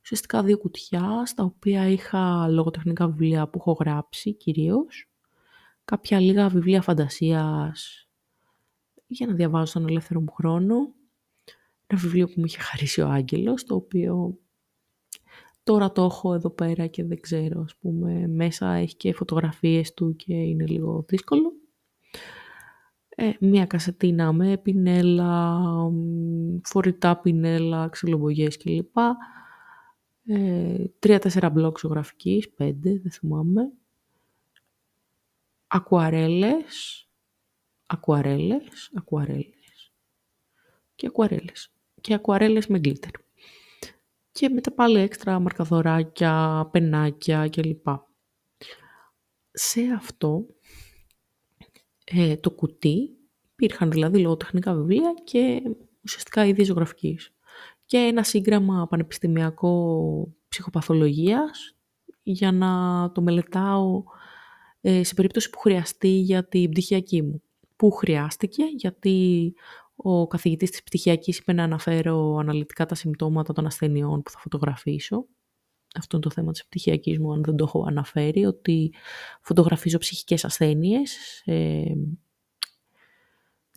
ουσιαστικά 0.03 0.43
δύο 0.43 0.59
κουτιά 0.59 1.23
στα 1.27 1.45
οποία 1.45 1.89
είχα 1.89 2.49
λογοτεχνικά 2.49 3.09
βιβλία 3.09 3.49
που 3.49 3.59
έχω 3.59 3.73
γράψει 3.73 4.35
κυρίως, 4.35 5.11
κάποια 5.85 6.21
λίγα 6.21 6.49
βιβλία 6.49 6.83
φαντασίας 6.83 8.09
για 9.07 9.27
να 9.27 9.35
διαβάζω 9.35 9.73
τον 9.73 9.89
ελεύθερο 9.89 10.21
μου 10.21 10.33
χρόνο. 10.33 10.95
Ένα 11.87 12.01
βιβλίο 12.01 12.27
που 12.27 12.35
μου 12.37 12.45
είχε 12.45 12.59
χαρίσει 12.59 13.01
ο 13.01 13.09
Άγγελος, 13.09 13.65
το 13.65 13.75
οποίο 13.75 14.39
τώρα 15.63 15.93
το 15.93 16.05
έχω 16.05 16.35
εδώ 16.35 16.51
πέρα 16.51 16.87
και 16.87 17.05
δεν 17.05 17.21
ξέρω, 17.21 17.61
ας 17.61 17.77
πούμε, 17.77 18.27
μέσα 18.27 18.73
έχει 18.73 18.97
και 18.97 19.13
φωτογραφίες 19.13 19.95
του 19.95 20.17
και 20.17 20.35
είναι 20.35 20.67
λίγο 20.67 21.05
δύσκολο. 21.09 21.53
Ε, 23.19 23.33
μία 23.41 23.67
κασετίνα 23.67 24.33
με 24.33 24.57
πινέλα, 24.57 25.61
φορητά 26.63 27.21
πινέλα, 27.21 27.89
ξυλομπογιές 27.89 28.57
κλπ. 28.57 28.97
Ε, 30.27 30.85
τρία-τέσσερα 30.99 31.51
μπλοκ 31.51 31.79
ζωγραφικής, 31.79 32.51
πέντε, 32.51 32.99
δεν 33.03 33.11
θυμάμαι. 33.11 33.73
Ακουαρέλες, 35.67 37.09
ακουαρέλες, 37.87 38.91
ακουαρέλες 38.95 39.93
και 40.95 41.07
ακουαρέλες 41.07 41.73
και 42.01 42.15
ακουαρέλες 42.15 42.67
με 42.67 42.79
γκλίτερ. 42.79 43.11
Και 44.33 44.49
μετά 44.49 44.73
πάλι 44.73 44.99
έξτρα 44.99 45.39
μαρκαδοράκια, 45.39 46.69
πενάκια 46.73 47.49
κλπ. 47.49 47.87
Σε 49.51 49.81
αυτό 49.97 50.47
ε, 52.13 52.37
το 52.37 52.51
κουτί 52.51 53.11
υπήρχαν 53.53 53.91
δηλαδή 53.91 54.19
λογοτεχνικά 54.19 54.75
βιβλία 54.75 55.15
και 55.25 55.63
ουσιαστικά 56.05 56.47
είδη 56.47 56.63
ζωγραφικής. 56.63 57.35
Και 57.85 57.97
ένα 57.97 58.23
σύγγραμμα 58.23 58.87
πανεπιστημιακό 58.87 60.35
ψυχοπαθολογίας 60.49 61.77
για 62.23 62.53
να 62.53 62.71
το 63.13 63.23
μελετάω 63.23 64.03
ε, 64.81 65.05
σε 65.05 65.15
περίπτωση 65.15 65.51
που 65.51 65.59
χρειαστεί 65.59 66.09
για 66.09 66.49
την 66.49 66.71
πτυχιακή 66.71 67.23
μου 67.23 67.43
που 67.77 67.91
χρειάστηκε, 67.91 68.65
γιατί 68.77 69.55
ο 69.97 70.27
καθηγητής 70.27 70.71
της 70.71 70.83
πτυχιακής 70.83 71.39
είπε 71.39 71.53
να 71.53 71.63
αναφέρω 71.63 72.37
αναλυτικά 72.37 72.87
τα 72.87 72.95
συμπτώματα 72.95 73.53
των 73.53 73.67
ασθενειών 73.67 74.23
που 74.23 74.31
θα 74.31 74.39
φωτογραφίσω. 74.39 75.27
Αυτό 75.99 76.17
είναι 76.17 76.27
το 76.27 76.33
θέμα 76.33 76.53
της 76.53 76.67
πτυχιακής 76.67 77.19
μου, 77.19 77.33
αν 77.33 77.43
δεν 77.43 77.57
το 77.57 77.65
έχω 77.65 77.85
αναφέρει, 77.89 78.45
ότι 78.45 78.95
φωτογραφίζω 79.41 79.99
ψυχικές 79.99 80.45
ασθένειες 80.45 81.17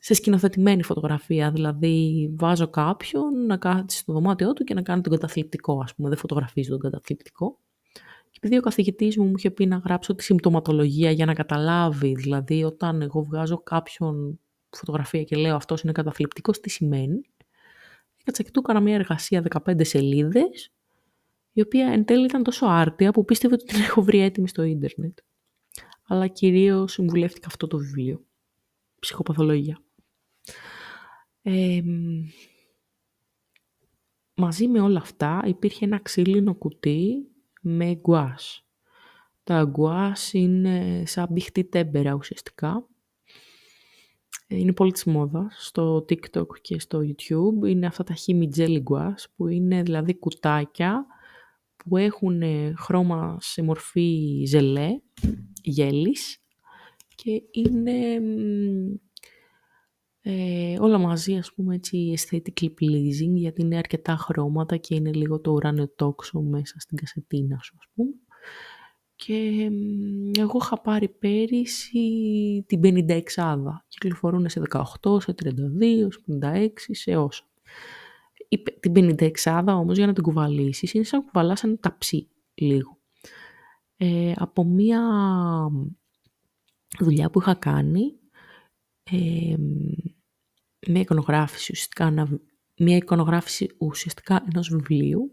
σε 0.01 0.13
σκηνοθετημένη 0.13 0.83
φωτογραφία. 0.83 1.51
Δηλαδή 1.51 2.29
βάζω 2.37 2.67
κάποιον 2.67 3.45
να 3.45 3.57
κάτσει 3.57 3.97
στο 3.97 4.13
δωμάτιό 4.13 4.53
του 4.53 4.63
και 4.63 4.73
να 4.73 4.81
κάνει 4.81 5.01
τον 5.01 5.11
καταθλιπτικό, 5.11 5.81
ας 5.83 5.95
πούμε. 5.95 6.09
Δεν 6.09 6.17
φωτογραφίζω 6.17 6.69
τον 6.69 6.79
καταθλιπτικό. 6.79 7.59
Και 8.31 8.37
επειδή 8.41 8.57
ο 8.57 8.61
καθηγητής 8.61 9.17
μου 9.17 9.25
μου 9.25 9.33
είχε 9.37 9.51
πει 9.51 9.65
να 9.65 9.77
γράψω 9.77 10.15
τη 10.15 10.23
συμπτωματολογία 10.23 11.11
για 11.11 11.25
να 11.25 11.33
καταλάβει, 11.33 12.13
δηλαδή 12.13 12.63
όταν 12.63 13.01
εγώ 13.01 13.23
βγάζω 13.23 13.57
κάποιον 13.63 14.39
φωτογραφία 14.69 15.23
και 15.23 15.35
λέω 15.35 15.55
αυτός 15.55 15.81
είναι 15.81 15.91
καταθλιπτικός, 15.91 16.59
τι 16.59 16.69
σημαίνει. 16.69 17.21
Έκατσα 18.21 18.43
και 18.43 18.51
του 18.51 18.59
έκανα 18.59 18.79
μια 18.79 18.95
εργασία 18.95 19.43
15 19.65 19.83
σελίδες, 19.85 20.71
η 21.59 21.61
οποία 21.61 21.87
εν 21.87 22.05
τέλει 22.05 22.25
ήταν 22.25 22.43
τόσο 22.43 22.65
άρτια 22.65 23.11
που 23.11 23.25
πίστευε 23.25 23.53
ότι 23.53 23.65
την 23.65 23.81
έχω 23.81 24.01
βρει 24.01 24.19
έτοιμη 24.19 24.47
στο 24.47 24.63
ίντερνετ. 24.63 25.17
Αλλά 26.07 26.27
κυρίως 26.27 26.91
συμβουλεύτηκα 26.91 27.47
αυτό 27.47 27.67
το 27.67 27.77
βιβλίο. 27.77 28.25
Ψυχοπαθολογία. 28.99 29.81
μαζί 34.33 34.67
με 34.67 34.79
όλα 34.79 34.99
αυτά 34.99 35.41
υπήρχε 35.45 35.85
ένα 35.85 35.99
ξύλινο 35.99 36.55
κουτί 36.55 37.27
με 37.61 37.93
γκουάς. 37.95 38.65
Τα 39.43 39.63
γκουάς 39.63 40.33
είναι 40.33 41.03
σαν 41.05 41.27
πηχτή 41.29 41.63
τέμπερα 41.63 42.13
ουσιαστικά. 42.13 42.87
Είναι 44.47 44.73
πολύ 44.73 44.91
της 44.91 45.03
μόδας 45.03 45.65
στο 45.65 46.05
TikTok 46.09 46.59
και 46.61 46.79
στο 46.79 46.99
YouTube. 46.99 47.67
Είναι 47.67 47.85
αυτά 47.85 48.03
τα 48.03 48.13
χίμι 48.13 48.49
jelly 48.55 48.79
γκουάς 48.81 49.27
που 49.35 49.47
είναι 49.47 49.83
δηλαδή 49.83 50.15
κουτάκια 50.15 51.05
που 51.85 51.97
έχουν 51.97 52.41
χρώμα 52.77 53.37
σε 53.39 53.61
μορφή 53.61 54.43
ζελέ, 54.47 54.99
γέλης 55.61 56.41
και 57.15 57.41
είναι 57.51 58.21
ε, 60.21 60.79
όλα 60.79 60.97
μαζί 60.97 61.37
ας 61.37 61.53
πούμε 61.53 61.75
έτσι 61.75 62.13
aesthetically 62.17 62.67
pleasing 62.81 63.33
γιατί 63.33 63.61
είναι 63.61 63.77
αρκετά 63.77 64.15
χρώματα 64.15 64.77
και 64.77 64.95
είναι 64.95 65.13
λίγο 65.13 65.39
το 65.39 65.51
ουράνιο 65.51 65.89
τόξο 65.95 66.41
μέσα 66.41 66.79
στην 66.79 66.97
κασετίνα 66.97 67.59
σου 67.61 67.75
ας 67.79 67.85
πούμε. 67.93 68.11
Και 69.15 69.69
εγώ 70.39 70.59
είχα 70.61 70.81
πάρει 70.81 71.09
πέρυσι 71.09 71.99
την 72.67 72.81
56 72.83 73.21
άδα. 73.35 73.85
Κυκλοφορούν 73.87 74.49
σε 74.49 74.61
18, 74.69 75.21
σε 75.21 75.35
32, 75.43 76.07
σε 76.09 76.19
56, 76.41 76.67
σε 76.91 77.15
όσα. 77.15 77.43
Την 78.79 79.15
56 79.19 79.31
άδα 79.45 79.75
όμως 79.75 79.97
για 79.97 80.07
να 80.07 80.13
την 80.13 80.23
κουβαλήσεις 80.23 80.93
είναι 80.93 81.03
σαν 81.03 81.19
να 81.19 81.25
κουβαλάς 81.25 81.63
ένα 81.63 81.77
ταψί 81.79 82.27
λίγο. 82.53 82.97
Ε, 83.97 84.33
από 84.35 84.63
μία 84.63 85.01
δουλειά 86.99 87.29
που 87.29 87.39
είχα 87.39 87.53
κάνει 87.53 88.19
ε, 89.03 89.55
μια 90.87 91.01
εικονογράφηση 91.01 91.71
ουσιαστικά, 91.71 92.27
μια 92.77 92.95
εικονογράφηση 92.95 93.75
ουσιαστικά 93.77 94.45
ενός 94.51 94.69
βιβλίου. 94.69 95.31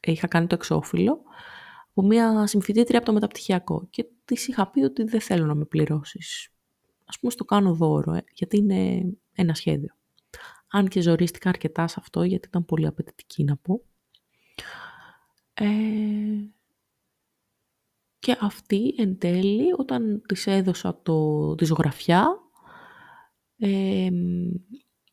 Είχα 0.00 0.26
κάνει 0.26 0.46
το 0.46 0.54
εξώφυλλο 0.54 1.22
από 1.98 2.06
μια 2.06 2.46
συμφιτήτρια 2.46 2.98
από 2.98 3.06
το 3.06 3.12
μεταπτυχιακό 3.12 3.86
και 3.90 4.06
της 4.24 4.46
είχα 4.48 4.70
πει 4.70 4.80
ότι 4.80 5.02
δεν 5.02 5.20
θέλω 5.20 5.46
να 5.46 5.54
με 5.54 5.64
πληρώσεις. 5.64 6.52
Ας 7.04 7.18
πούμε 7.18 7.32
στο 7.32 7.44
κάνω 7.44 7.74
δώρο, 7.74 8.12
ε, 8.12 8.24
γιατί 8.32 8.56
είναι 8.56 9.02
ένα 9.34 9.54
σχέδιο. 9.54 9.94
Αν 10.70 10.88
και 10.88 11.00
ζορίστηκα 11.00 11.48
αρκετά 11.48 11.86
σε 11.86 11.96
αυτό, 11.98 12.22
γιατί 12.22 12.48
ήταν 12.48 12.64
πολύ 12.64 12.86
απαιτητική 12.86 13.44
να 13.44 13.56
πω. 13.56 13.82
Ε, 15.54 15.66
και 18.18 18.36
αυτή 18.40 18.94
εν 18.98 19.18
τέλει 19.18 19.72
όταν 19.76 20.22
της 20.28 20.46
έδωσα 20.46 21.00
το, 21.02 21.54
τη 21.54 21.64
ζωγραφιά 21.64 22.26
ε, 23.56 24.08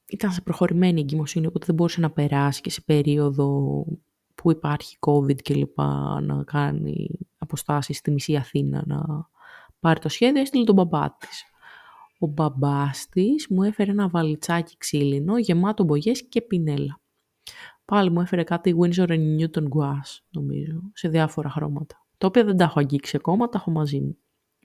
ήταν 0.07 0.31
σε 0.31 0.41
προχωρημένη 0.41 0.99
εγκυμοσύνη 0.99 1.45
οπότε 1.45 1.65
δεν 1.65 1.75
μπορούσε 1.75 1.99
να 1.99 2.11
περάσει 2.11 2.61
και 2.61 2.69
σε 2.69 2.81
περίοδο 2.81 3.85
που 4.35 4.51
υπάρχει 4.51 4.97
COVID 4.99 5.41
και 5.41 5.53
λοιπά 5.53 6.19
να 6.21 6.43
κάνει 6.43 7.19
αποστάσεις 7.37 7.97
στη 7.97 8.11
μισή 8.11 8.35
Αθήνα 8.35 8.83
να 8.85 9.29
πάρει 9.79 9.99
το 9.99 10.09
σχέδιο 10.09 10.41
έστειλε 10.41 10.63
τον 10.63 10.75
μπαμπά 10.75 11.17
της. 11.17 11.43
Ο 12.19 12.27
μπαμπάς 12.27 13.07
της 13.09 13.47
μου 13.49 13.63
έφερε 13.63 13.91
ένα 13.91 14.09
βαλιτσάκι 14.09 14.77
ξύλινο 14.77 15.37
γεμάτο 15.37 15.83
μπογιές 15.83 16.27
και 16.27 16.41
πινέλα. 16.41 16.99
Πάλι 17.85 18.11
μου 18.11 18.21
έφερε 18.21 18.43
κάτι 18.43 18.75
Windsor 18.79 19.09
Newton 19.09 19.63
Gouache, 19.63 20.19
νομίζω, 20.29 20.81
σε 20.93 21.07
διάφορα 21.07 21.49
χρώματα. 21.49 22.05
Τα 22.17 22.27
οποία 22.27 22.43
δεν 22.43 22.57
τα 22.57 22.63
έχω 22.63 22.79
αγγίξει 22.79 23.15
ακόμα, 23.15 23.49
τα 23.49 23.57
έχω 23.57 23.71
μαζί 23.71 23.99
μου. 23.99 24.17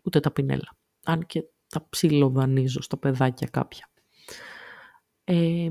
Ούτε 0.04 0.20
τα 0.20 0.30
πινέλα. 0.30 0.76
Αν 1.04 1.26
και 1.26 1.44
τα 1.68 1.86
ψιλοδανίζω 1.88 2.82
στα 2.82 2.96
παιδάκια 2.96 3.48
κάποια. 3.50 3.90
Ε, 5.24 5.70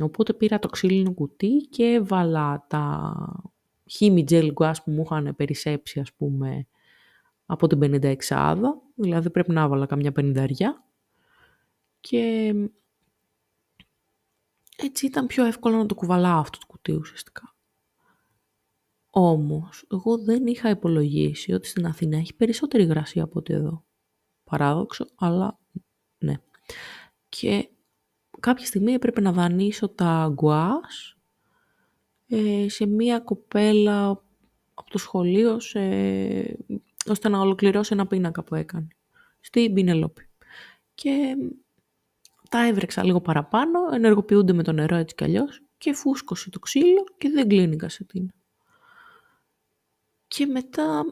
οπότε 0.00 0.32
πήρα 0.32 0.58
το 0.58 0.68
ξύλινο 0.68 1.12
κουτί 1.14 1.56
και 1.70 1.84
έβαλα 1.84 2.66
τα 2.68 3.14
χίμι 3.90 4.24
gel 4.28 4.50
που 4.54 4.90
μου 4.90 5.02
είχαν 5.02 5.34
περισσέψει, 5.36 6.00
ας 6.00 6.12
πούμε, 6.12 6.66
από 7.46 7.66
την 7.66 8.00
56 8.02 8.16
δηλαδή 8.94 9.30
πρέπει 9.30 9.52
να 9.52 9.62
έβαλα 9.62 9.86
καμιά 9.86 10.12
πενηνταριά 10.12 10.84
και 12.02 12.54
έτσι 14.76 15.06
ήταν 15.06 15.26
πιο 15.26 15.44
εύκολο 15.44 15.76
να 15.76 15.86
το 15.86 15.94
κουβαλάω 15.94 16.40
αυτό 16.40 16.58
το 16.58 16.66
κουτί 16.66 16.92
ουσιαστικά. 16.92 17.54
Όμως, 19.10 19.84
εγώ 19.90 20.18
δεν 20.18 20.46
είχα 20.46 20.70
υπολογίσει 20.70 21.52
ότι 21.52 21.68
στην 21.68 21.86
Αθήνα 21.86 22.16
έχει 22.16 22.34
περισσότερη 22.34 22.82
υγρασία 22.82 23.22
από 23.22 23.38
ότι 23.38 23.52
εδώ. 23.52 23.84
Παράδοξο, 24.44 25.06
αλλά 25.14 25.58
ναι. 26.18 26.34
Και 27.28 27.68
κάποια 28.40 28.66
στιγμή 28.66 28.92
έπρεπε 28.92 29.20
να 29.20 29.32
δανείσω 29.32 29.88
τα 29.88 30.30
γκουάς 30.32 31.16
ε, 32.26 32.68
σε 32.68 32.86
μία 32.86 33.20
κοπέλα 33.20 34.08
από 34.74 34.90
το 34.90 34.98
σχολείο 34.98 35.60
σε, 35.60 35.80
ώστε 37.06 37.28
να 37.28 37.40
ολοκληρώσει 37.40 37.92
ένα 37.92 38.06
πίνακα 38.06 38.44
που 38.44 38.54
έκανε 38.54 38.88
στην 39.40 39.74
Πινελόπη. 39.74 40.28
Και 40.94 41.36
τα 42.52 42.66
έβρεξα 42.66 43.04
λίγο 43.04 43.20
παραπάνω, 43.20 43.78
ενεργοποιούνται 43.92 44.52
με 44.52 44.62
το 44.62 44.72
νερό 44.72 44.96
έτσι 44.96 45.14
κι 45.14 45.24
αλλιώς 45.24 45.62
και 45.78 45.92
φούσκωσε 45.94 46.50
το 46.50 46.58
ξύλο 46.58 47.04
και 47.18 47.30
δεν 47.30 47.48
κλείνει 47.48 47.74
η 47.74 47.76
κασετίνα. 47.76 48.32
Και 50.26 50.46
μετά, 50.46 51.04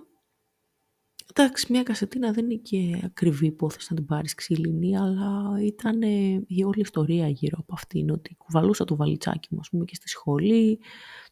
εντάξει, 1.31 1.67
μια 1.73 1.83
κασετίνα 1.83 2.33
δεν 2.33 2.45
είναι 2.45 2.55
και 2.55 3.01
ακριβή 3.05 3.47
υπόθεση 3.47 3.87
να 3.91 3.97
την 3.97 4.07
πάρεις 4.07 4.35
ξύλινη, 4.35 4.99
αλλά 4.99 5.57
ήταν 5.61 6.03
η 6.47 6.65
όλη 6.65 6.81
ιστορία 6.81 7.29
γύρω 7.29 7.59
από 7.61 7.75
αυτήν, 7.75 8.11
ότι 8.11 8.35
κουβαλούσα 8.35 8.85
το 8.85 8.97
βαλιτσάκι 8.97 9.49
μου, 9.51 9.61
ας 9.61 9.69
πούμε, 9.69 9.85
και 9.85 9.95
στη 9.95 10.09
σχολή, 10.09 10.79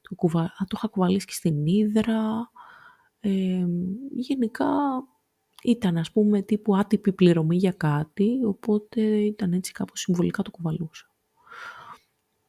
το, 0.00 0.14
κουβα... 0.14 0.54
το 0.58 0.74
είχα 0.76 0.88
κουβαλήσει 0.88 1.26
και 1.26 1.32
στην 1.32 1.66
Ήδρα, 1.66 2.50
ε, 3.20 3.66
γενικά 4.10 4.66
ήταν 5.62 5.96
ας 5.96 6.12
πούμε 6.12 6.42
τύπου 6.42 6.76
άτυπη 6.76 7.12
πληρωμή 7.12 7.56
για 7.56 7.72
κάτι, 7.72 8.40
οπότε 8.44 9.00
ήταν 9.02 9.52
έτσι 9.52 9.72
κάπως 9.72 10.00
συμβολικά 10.00 10.42
το 10.42 10.50
κουβαλούσα. 10.50 11.10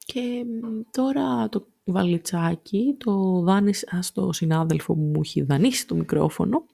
Και 0.05 0.45
τώρα 0.91 1.49
το 1.49 1.67
βαλιτσάκι 1.83 2.95
το 2.97 3.41
δάνεισα 3.41 4.01
στο 4.01 4.33
συνάδελφο 4.33 4.93
που 4.93 5.01
μου 5.01 5.19
έχει 5.19 5.41
δανείσει 5.41 5.87
το 5.87 5.95
μικρόφωνο. 5.95 6.65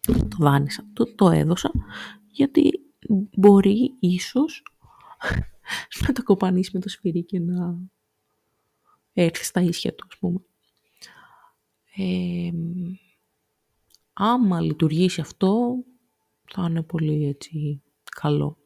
Το 0.00 0.36
δάνεισα, 0.38 0.84
το, 0.92 1.14
το 1.14 1.30
έδωσα, 1.30 1.70
γιατί 2.30 2.70
μπορεί 3.36 3.94
ίσως 4.00 4.62
να 6.06 6.12
το 6.12 6.22
κοπανίσει 6.22 6.70
με 6.74 6.80
το 6.80 6.88
σφυρί 6.88 7.24
και 7.24 7.40
να 7.40 7.78
έρθει 9.12 9.44
στα 9.44 9.60
ίσια 9.60 9.94
του, 9.94 10.06
ας 10.10 10.18
πούμε. 10.18 10.40
Ε, 11.96 12.50
άμα 14.12 14.60
λειτουργήσει 14.60 15.20
αυτό, 15.20 15.84
θα 16.52 16.66
είναι 16.68 16.82
πολύ 16.82 17.26
έτσι 17.26 17.82
καλό. 18.20 18.56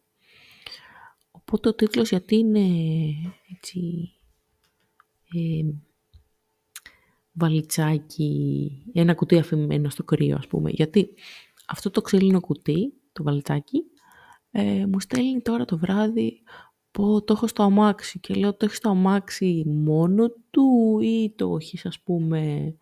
Οπότε 1.30 1.68
ο 1.68 1.74
τίτλος 1.74 2.08
γιατί 2.08 2.36
είναι 2.36 2.66
έτσι 3.54 4.10
ε, 5.34 5.74
βαλιτσάκι, 7.32 8.70
ένα 8.92 9.14
κουτί 9.14 9.38
αφημένο 9.38 9.88
στο 9.90 10.04
κρύο 10.04 10.36
ας 10.36 10.46
πούμε. 10.46 10.70
Γιατί 10.70 11.08
αυτό 11.66 11.90
το 11.90 12.00
ξύλινο 12.00 12.40
κουτί, 12.40 12.92
το 13.12 13.22
βαλιτσάκι, 13.22 13.82
ε, 14.50 14.86
μου 14.86 15.00
στέλνει 15.00 15.40
τώρα 15.40 15.64
το 15.64 15.78
βράδυ 15.78 16.42
πω 16.96 17.22
το 17.22 17.32
έχω 17.32 17.46
στο 17.46 17.62
αμάξι 17.62 18.18
και 18.18 18.34
λέω 18.34 18.54
το 18.54 18.64
έχεις 18.64 18.76
στο 18.76 18.88
αμάξι 18.88 19.64
μόνο 19.66 20.28
του 20.50 20.98
ή 21.02 21.32
το 21.36 21.56
έχεις 21.60 21.86
ας 21.86 22.00
πούμε 22.00 22.74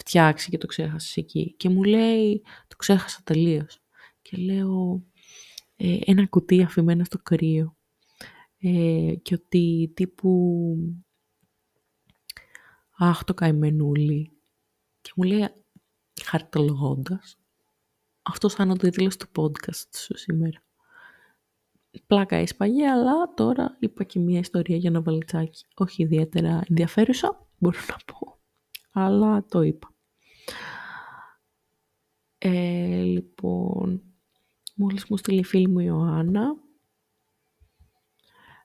φτιάξει 0.00 0.50
και 0.50 0.58
το 0.58 0.66
ξέχασες 0.66 1.16
εκεί. 1.16 1.54
Και 1.56 1.68
μου 1.68 1.82
λέει, 1.82 2.42
το 2.68 2.76
ξέχασα 2.76 3.20
τελείως. 3.24 3.82
Και 4.22 4.36
λέω, 4.36 5.04
ε, 5.76 5.98
ένα 6.04 6.26
κουτί 6.26 6.62
αφημένο 6.62 7.04
στο 7.04 7.18
κρύο. 7.18 7.76
Ε, 8.58 9.14
και 9.22 9.34
ότι 9.34 9.92
τύπου, 9.94 10.76
αχ 12.96 13.24
το 13.24 13.34
καημενούλι. 13.34 14.32
Και 15.00 15.12
μου 15.16 15.24
λέει, 15.24 15.48
χαρτολογώντας, 16.24 17.38
αυτό 18.22 18.48
θα 18.48 18.62
είναι 18.62 18.72
ο 18.72 18.76
τίτλος 18.76 19.16
του 19.16 19.26
podcast 19.36 19.94
σου 19.96 20.16
σήμερα. 20.16 20.62
Πλάκα 22.06 22.36
έσπαγε, 22.36 22.88
αλλά 22.88 23.34
τώρα 23.34 23.76
είπα 23.80 24.04
και 24.04 24.18
μία 24.18 24.38
ιστορία 24.38 24.76
για 24.76 24.90
ένα 24.90 25.02
βαλιτσάκι. 25.02 25.64
Όχι 25.74 26.02
ιδιαίτερα 26.02 26.62
ενδιαφέρουσα, 26.68 27.46
μπορώ 27.58 27.78
να 27.88 27.96
πω. 28.04 28.39
Αλλά 28.92 29.44
το 29.48 29.62
είπα. 29.62 29.94
Ε, 32.38 33.02
λοιπόν, 33.02 34.02
μόλις 34.74 35.06
μου 35.08 35.16
στείλει 35.16 35.38
η 35.38 35.44
φίλη 35.44 35.68
μου 35.68 35.78
η 35.78 35.84
Ιωάννα. 35.86 36.56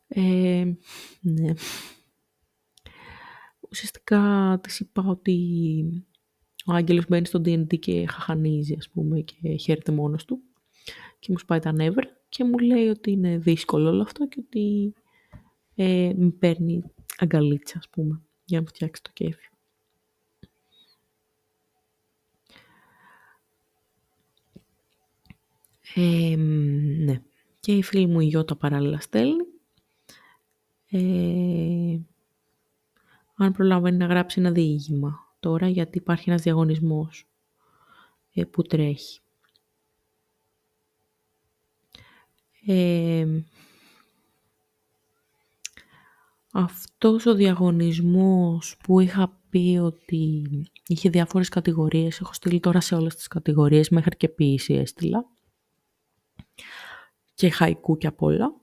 Ε, 0.07 0.73
ναι. 1.21 1.53
Ουσιαστικά 3.69 4.59
της 4.63 4.79
είπα 4.79 5.03
ότι 5.07 6.05
ο 6.65 6.73
Άγγελος 6.73 7.05
μπαίνει 7.07 7.25
στο 7.25 7.41
D&D 7.45 7.79
και 7.79 8.07
χαχανίζει, 8.07 8.75
ας 8.77 8.89
πούμε, 8.89 9.21
και 9.21 9.55
χαίρεται 9.55 9.91
μόνος 9.91 10.25
του. 10.25 10.39
Και 11.19 11.31
μου 11.31 11.37
σπάει 11.37 11.59
τα 11.59 11.71
νεύρα 11.71 12.09
και 12.29 12.43
μου 12.43 12.57
λέει 12.57 12.87
ότι 12.87 13.11
είναι 13.11 13.37
δύσκολο 13.37 13.89
όλο 13.89 14.01
αυτό 14.01 14.27
και 14.27 14.43
ότι 14.45 14.93
ε, 15.75 16.13
με 16.15 16.29
παίρνει 16.29 16.83
αγκαλίτσα, 17.17 17.77
ας 17.77 17.89
πούμε, 17.89 18.21
για 18.45 18.57
να 18.57 18.63
μου 18.63 18.67
φτιάξει 18.67 19.01
το 19.03 19.09
κέφι. 19.13 19.49
Ναι. 26.01 27.21
Και 27.59 27.71
η 27.71 27.83
φίλη 27.83 28.07
μου 28.07 28.19
η 28.19 28.25
Γιώτα 28.25 28.55
παράλληλα 28.55 28.99
στέλνει. 28.99 29.45
Ε, 30.89 31.99
αν 33.35 33.51
προλαβαίνει 33.51 33.97
να 33.97 34.05
γράψει 34.05 34.39
ένα 34.39 34.51
διήγημα 34.51 35.35
τώρα, 35.39 35.67
γιατί 35.69 35.97
υπάρχει 35.97 36.29
ένας 36.29 36.41
διαγωνισμός 36.41 37.27
ε, 38.33 38.43
που 38.43 38.61
τρέχει. 38.61 39.19
Ε, 42.65 43.43
αυτός 46.51 47.25
ο 47.25 47.35
διαγωνισμός 47.35 48.77
που 48.83 48.99
είχα 48.99 49.39
πει 49.49 49.79
ότι 49.81 50.43
είχε 50.87 51.09
διάφορες 51.09 51.49
κατηγορίες, 51.49 52.19
έχω 52.19 52.33
στείλει 52.33 52.59
τώρα 52.59 52.79
σε 52.79 52.95
όλες 52.95 53.15
τις 53.15 53.27
κατηγορίες, 53.27 53.89
μέχρι 53.89 54.17
και 54.17 54.29
ποιήση 54.29 54.73
έστειλα 54.73 55.34
και 57.35 57.49
χαϊκού 57.49 57.97
και 57.97 58.07
απ' 58.07 58.21
όλα. 58.21 58.55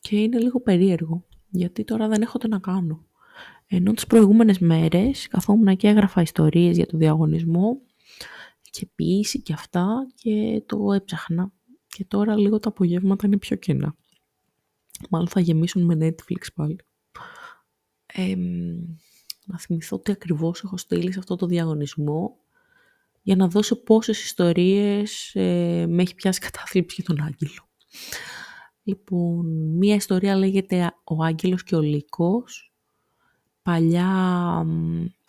Και 0.00 0.16
είναι 0.20 0.38
λίγο 0.38 0.60
περίεργο, 0.60 1.26
γιατί 1.48 1.84
τώρα 1.84 2.08
δεν 2.08 2.22
έχω 2.22 2.38
τι 2.38 2.48
να 2.48 2.58
κάνω. 2.58 3.06
Ενώ 3.66 3.92
τις 3.92 4.06
προηγούμενες 4.06 4.58
μέρες 4.58 5.28
καθόμουν 5.28 5.76
και 5.76 5.88
έγραφα 5.88 6.22
ιστορίες 6.22 6.76
για 6.76 6.86
το 6.86 6.96
διαγωνισμό 6.96 7.80
και 8.70 8.86
ποιήση 8.94 9.42
και 9.42 9.52
αυτά 9.52 10.06
και 10.14 10.62
το 10.66 10.92
έψαχνα. 10.92 11.52
Και 11.86 12.04
τώρα 12.04 12.36
λίγο 12.36 12.58
τα 12.58 12.68
απογεύματα 12.68 13.26
είναι 13.26 13.38
πιο 13.38 13.56
κενά. 13.56 13.96
Μάλλον 15.10 15.28
θα 15.28 15.40
γεμίσουν 15.40 15.84
με 15.84 15.94
Netflix 16.00 16.46
πάλι. 16.54 16.78
Ε, 18.06 18.34
να 19.44 19.58
θυμηθώ 19.58 19.98
τι 19.98 20.12
ακριβώς 20.12 20.62
έχω 20.62 20.76
στείλει 20.76 21.12
σε 21.12 21.18
αυτό 21.18 21.36
το 21.36 21.46
διαγωνισμό 21.46 22.36
για 23.22 23.36
να 23.36 23.48
δώσω 23.48 23.82
πόσες 23.82 24.24
ιστορίες 24.24 25.34
ε, 25.34 25.86
με 25.88 26.02
έχει 26.02 26.14
πιάσει 26.14 26.40
κατάθλιψη 26.40 27.02
για 27.02 27.14
τον 27.14 27.24
Άγγελο. 27.24 27.67
Λοιπόν, 28.82 29.46
μία 29.76 29.94
ιστορία 29.94 30.36
λέγεται 30.36 30.94
«Ο 31.04 31.24
Άγγελος 31.24 31.62
και 31.62 31.76
ο 31.76 31.80
Λύκος». 31.80 32.72
παλιά, 33.62 34.66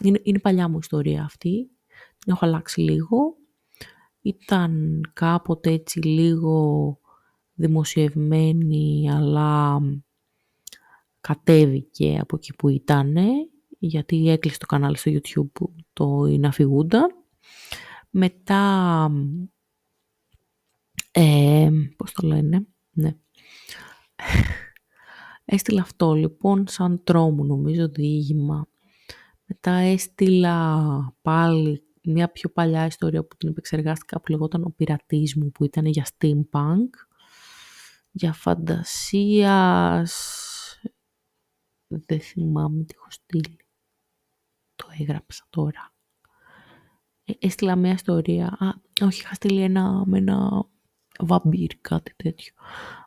είναι, 0.03 0.19
είναι 0.23 0.39
παλιά 0.39 0.67
μου 0.67 0.77
ιστορία 0.77 1.23
αυτή, 1.23 1.69
την 2.19 2.33
έχω 2.33 2.45
αλλάξει 2.45 2.81
λίγο. 2.81 3.35
Ήταν 4.21 5.01
κάποτε 5.13 5.71
έτσι 5.71 5.99
λίγο 5.99 6.97
δημοσιευμένη, 7.53 9.11
αλλά 9.11 9.79
κατέβηκε 11.21 12.17
από 12.21 12.35
εκεί 12.35 12.55
που 12.55 12.69
ήταν, 12.69 13.15
γιατί 13.79 14.29
έκλεισε 14.29 14.57
το 14.57 14.65
κανάλι 14.65 14.97
στο 14.97 15.11
YouTube 15.11 15.65
το 15.93 16.25
Ιναφιγούντα. 16.25 17.07
Μετά, 18.09 19.11
ε, 21.11 21.69
πώς 21.97 22.11
το 22.11 22.27
λένε, 22.27 22.67
ναι. 22.91 23.17
Έστειλα 25.45 25.81
αυτό 25.81 26.13
λοιπόν 26.13 26.67
σαν 26.67 27.03
τρόμο 27.03 27.43
νομίζω 27.43 27.89
διήγημα. 27.89 28.67
Μετά 29.45 29.71
έστειλα 29.71 31.15
πάλι 31.21 31.83
μια 32.03 32.31
πιο 32.31 32.49
παλιά 32.49 32.85
ιστορία 32.85 33.25
που 33.25 33.35
την 33.37 33.49
επεξεργάστηκα 33.49 34.21
που 34.21 34.31
λεγόταν 34.31 34.63
«Ο 34.63 34.73
πειρατής 34.75 35.35
μου» 35.35 35.51
που 35.51 35.63
ήταν 35.63 35.85
για 35.85 36.07
steampunk. 36.17 36.89
Για 38.11 38.33
φαντασίας... 38.33 40.13
Δεν 42.05 42.21
θυμάμαι 42.21 42.83
τι 42.83 42.93
έχω 42.97 43.07
στείλει. 43.09 43.57
Το 44.75 44.87
έγραψα 44.99 45.45
τώρα. 45.49 45.93
Ε, 47.23 47.33
έστειλα 47.39 47.75
μια 47.75 47.91
ιστορία. 47.91 48.47
Α, 48.47 48.73
όχι, 49.01 49.21
είχα 49.21 49.33
στείλει 49.33 49.61
ένα, 49.61 50.03
με 50.05 50.17
ένα 50.17 50.69
βαμπύρ, 51.19 51.77
κάτι 51.81 52.13
τέτοιο. 52.15 52.53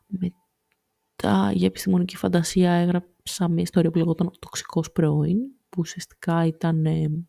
Μετά 0.07 1.51
για 1.53 1.67
επιστημονική 1.67 2.17
φαντασία 2.17 2.73
έγραψα 2.73 3.49
μια 3.49 3.63
ιστορία 3.63 3.91
που 3.91 3.99
λεγόταν 3.99 4.27
«Ο 4.27 4.31
τοξικός 4.39 4.93
πρώην», 4.93 5.39
που 5.69 5.79
ουσιαστικά 5.79 6.47
ήταν 6.47 6.87
ε, 6.87 7.27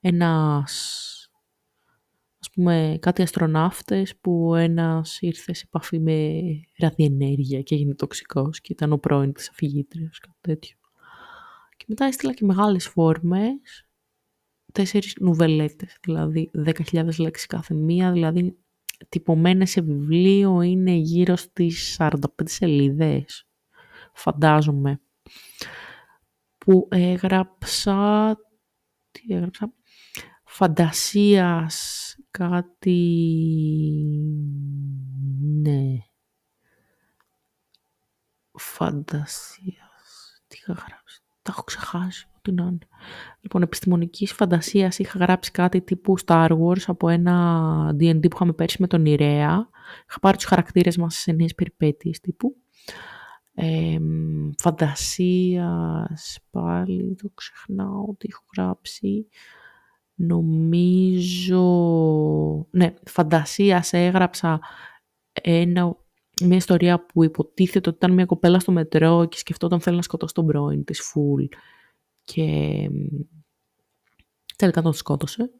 ένας, 0.00 0.72
ας 2.38 2.50
πούμε, 2.50 2.98
κάτι 3.00 3.22
αστροναύτες 3.22 4.16
που 4.16 4.54
ένας 4.54 5.20
ήρθε 5.20 5.54
σε 5.54 5.64
επαφή 5.66 6.00
με 6.00 6.40
ραδιενέργεια 6.78 7.62
και 7.62 7.74
έγινε 7.74 7.94
τοξικός 7.94 8.60
και 8.60 8.72
ήταν 8.72 8.92
ο 8.92 8.98
πρώην 8.98 9.32
της 9.32 9.48
αφηγήτριας, 9.50 10.18
κάτι 10.18 10.38
τέτοιο. 10.40 10.76
Και 11.76 11.84
μετά 11.88 12.04
έστειλα 12.04 12.34
και 12.34 12.44
μεγάλες 12.44 12.86
φόρμες, 12.86 13.86
τέσσερις 14.72 15.16
νουβελέτες, 15.20 15.98
δηλαδή 16.02 16.50
10.000 16.52 17.18
λέξεις 17.18 17.46
κάθε 17.46 17.74
μία, 17.74 18.12
δηλαδή 18.12 18.63
τυπωμένες 19.08 19.70
σε 19.70 19.80
βιβλίο 19.80 20.60
είναι 20.60 20.92
γύρω 20.92 21.36
στις 21.36 21.96
45 21.98 22.16
σελίδες, 22.44 23.46
φαντάζομαι, 24.12 25.00
που 26.58 26.88
έγραψα, 26.90 28.36
τι 29.10 29.34
έγραψα, 29.34 29.72
φαντασίας 30.44 32.16
κάτι... 32.30 32.98
Ναι. 35.62 35.98
Φαντασίας. 38.52 40.42
Τι 40.46 40.56
είχα 40.60 40.72
γράψει. 40.72 41.22
Τα 41.42 41.50
έχω 41.52 41.62
ξεχάσει. 41.62 42.28
Ό,τι 42.48 42.56
να 42.56 42.62
είναι. 42.62 42.78
Λοιπόν, 43.40 43.62
επιστημονικής 43.62 44.32
φαντασίας 44.32 44.98
είχα 44.98 45.18
γράψει 45.18 45.50
κάτι 45.50 45.80
τύπου 45.80 46.14
Star 46.24 46.50
Wars 46.50 46.82
από 46.86 47.08
ένα 47.08 47.96
D&D 48.00 48.20
που 48.20 48.28
είχαμε 48.34 48.52
πέρσι 48.52 48.76
με 48.80 48.86
τον 48.86 49.06
Ιρέα. 49.06 49.68
Είχα 50.08 50.18
πάρει 50.20 50.36
τους 50.36 50.46
χαρακτήρες 50.46 50.96
μας 50.96 51.14
σε 51.14 51.32
νέες 51.32 51.54
περιπέτειες 51.54 52.20
τύπου. 52.20 52.56
Ε, 53.54 53.98
φαντασίας, 54.58 56.38
πάλι 56.50 57.16
το 57.22 57.30
ξεχνάω 57.34 58.14
τι 58.18 58.28
έχω 58.30 58.44
γράψει. 58.56 59.28
Νομίζω... 60.14 61.62
Ναι, 62.70 62.94
φαντασίας 63.04 63.92
έγραψα 63.92 64.60
ένα, 65.32 65.96
μια 66.42 66.56
ιστορία 66.56 67.06
που 67.06 67.24
υποτίθεται 67.24 67.88
ότι 67.88 67.98
ήταν 67.98 68.12
μια 68.12 68.26
κοπέλα 68.26 68.58
στο 68.58 68.72
μετρό 68.72 69.26
και 69.26 69.38
σκεφτόταν 69.38 69.80
θέλει 69.80 69.96
να 69.96 70.02
σκοτώσει 70.02 70.34
τον 70.34 70.46
πρώην 70.46 70.84
της 70.84 71.00
φουλ 71.00 71.44
και 72.24 72.88
τελικά 74.56 74.82
τον 74.82 74.92
σκότωσε 74.92 75.50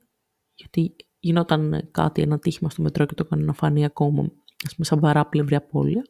γιατί 0.55 0.97
γινόταν 1.19 1.89
κάτι, 1.91 2.23
ένα 2.23 2.39
τύχημα 2.39 2.71
στο 2.71 2.83
μετρό 2.83 3.07
και 3.07 3.15
το 3.15 3.23
έκανε 3.27 3.45
να 3.45 3.53
φανεί 3.53 3.85
ακόμα 3.85 4.23
ας 4.65 4.75
πούμε 4.75 4.87
σαν 4.87 5.01
παράπλευρη 5.01 5.55
απώλεια. 5.55 6.03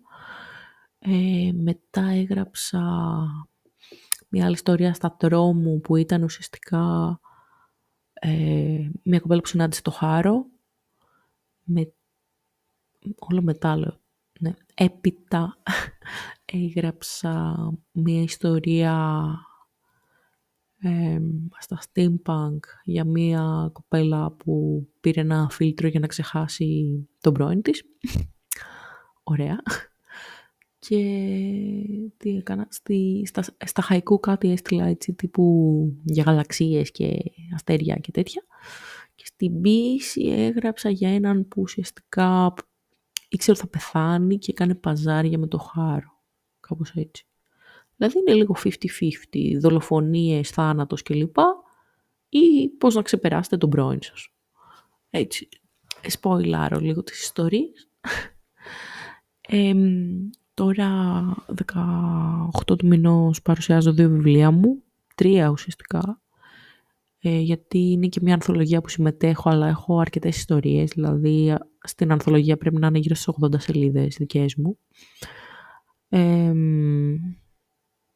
Ε, 0.98 1.50
μετά 1.52 2.02
έγραψα 2.02 2.80
μια 4.28 4.44
άλλη 4.44 4.54
ιστορία 4.54 4.94
στα 4.94 5.16
τρόμου 5.18 5.80
που 5.80 5.96
ήταν 5.96 6.22
ουσιαστικά 6.22 7.20
ε, 8.12 8.90
μια 9.02 9.20
κοπέλα 9.20 9.40
που 9.40 9.46
συνάντησε 9.46 9.82
το 9.82 9.90
Χάρο, 9.90 10.46
με, 11.64 11.92
όλο 13.18 13.42
μετά 13.42 13.76
ναι, 14.40 14.54
έπειτα 14.74 15.56
έγραψα 16.44 17.56
μια 17.92 18.22
ιστορία 18.22 19.36
ε, 20.84 21.20
στα 21.58 21.78
steampunk 21.82 22.58
για 22.84 23.04
μια 23.04 23.70
κοπέλα 23.72 24.32
που 24.32 24.86
πήρε 25.00 25.20
ένα 25.20 25.48
φίλτρο 25.50 25.88
για 25.88 26.00
να 26.00 26.06
ξεχάσει 26.06 26.98
τον 27.20 27.32
πρώην 27.32 27.62
της. 27.62 27.82
Ωραία. 29.22 29.62
Και 30.78 30.96
τι 32.16 32.36
έκανα, 32.36 32.66
στη, 32.70 33.22
στα, 33.26 33.42
στα 33.64 33.82
χαϊκού 33.82 34.20
κάτι 34.20 34.50
έστειλα 34.50 34.84
έτσι 34.84 35.12
τύπου 35.12 35.42
για 36.04 36.22
γαλαξίες 36.22 36.90
και 36.90 37.16
αστέρια 37.54 37.96
και 37.96 38.10
τέτοια. 38.10 38.42
Και 39.14 39.26
στην 39.26 39.60
πίση 39.60 40.22
έγραψα 40.22 40.90
για 40.90 41.14
έναν 41.14 41.48
που 41.48 41.60
ουσιαστικά 41.60 42.54
ήξερε 43.28 43.58
ότι 43.58 43.60
θα 43.60 43.78
πεθάνει 43.78 44.38
και 44.38 44.50
έκανε 44.50 44.74
παζάρια 44.74 45.38
με 45.38 45.46
το 45.46 45.58
χάρο. 45.58 46.22
Κάπως 46.60 46.90
έτσι. 46.94 47.26
Δηλαδή 48.06 48.18
είναι 48.18 48.34
λίγο 48.34 48.56
50-50, 48.64 49.58
δολοφονίες, 49.60 50.50
θάνατος 50.50 51.02
κλπ. 51.02 51.36
Ή 52.28 52.68
πώς 52.68 52.94
να 52.94 53.02
ξεπεράσετε 53.02 53.56
τον 53.56 53.70
πρώην 53.70 54.02
σας. 54.02 54.28
Έτσι, 55.10 55.48
σποιλάρω 56.06 56.78
λίγο 56.78 57.02
τις 57.02 57.22
ιστορίες. 57.22 57.88
Ε, 59.48 59.74
Τώρα 60.54 61.24
18 62.66 62.78
του 62.78 62.86
μηνός 62.86 63.42
παρουσιάζω 63.42 63.92
δύο 63.92 64.08
βιβλία 64.08 64.50
μου, 64.50 64.82
τρία 65.14 65.48
ουσιαστικά, 65.48 66.20
ε, 67.18 67.38
γιατί 67.38 67.78
είναι 67.78 68.06
και 68.06 68.20
μια 68.22 68.34
ανθολογία 68.34 68.80
που 68.80 68.88
συμμετέχω, 68.88 69.50
αλλά 69.50 69.68
έχω 69.68 69.98
αρκετές 69.98 70.36
ιστορίες, 70.36 70.90
δηλαδή 70.90 71.54
στην 71.82 72.12
ανθολογία 72.12 72.56
πρέπει 72.56 72.76
να 72.76 72.86
είναι 72.86 72.98
γύρω 72.98 73.14
στις 73.14 73.34
80 73.40 73.60
σελίδες 73.60 74.16
δικές 74.18 74.54
μου. 74.54 74.78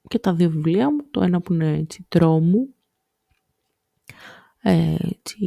Και 0.08 0.18
τα 0.18 0.34
δύο 0.34 0.50
βιβλία 0.50 0.90
μου, 0.90 1.10
το 1.10 1.22
ένα 1.22 1.40
που 1.40 1.52
είναι 1.52 1.76
έτσι 1.76 2.06
τρόμου, 2.08 2.74
ε, 4.62 4.96
έτσι, 4.98 5.46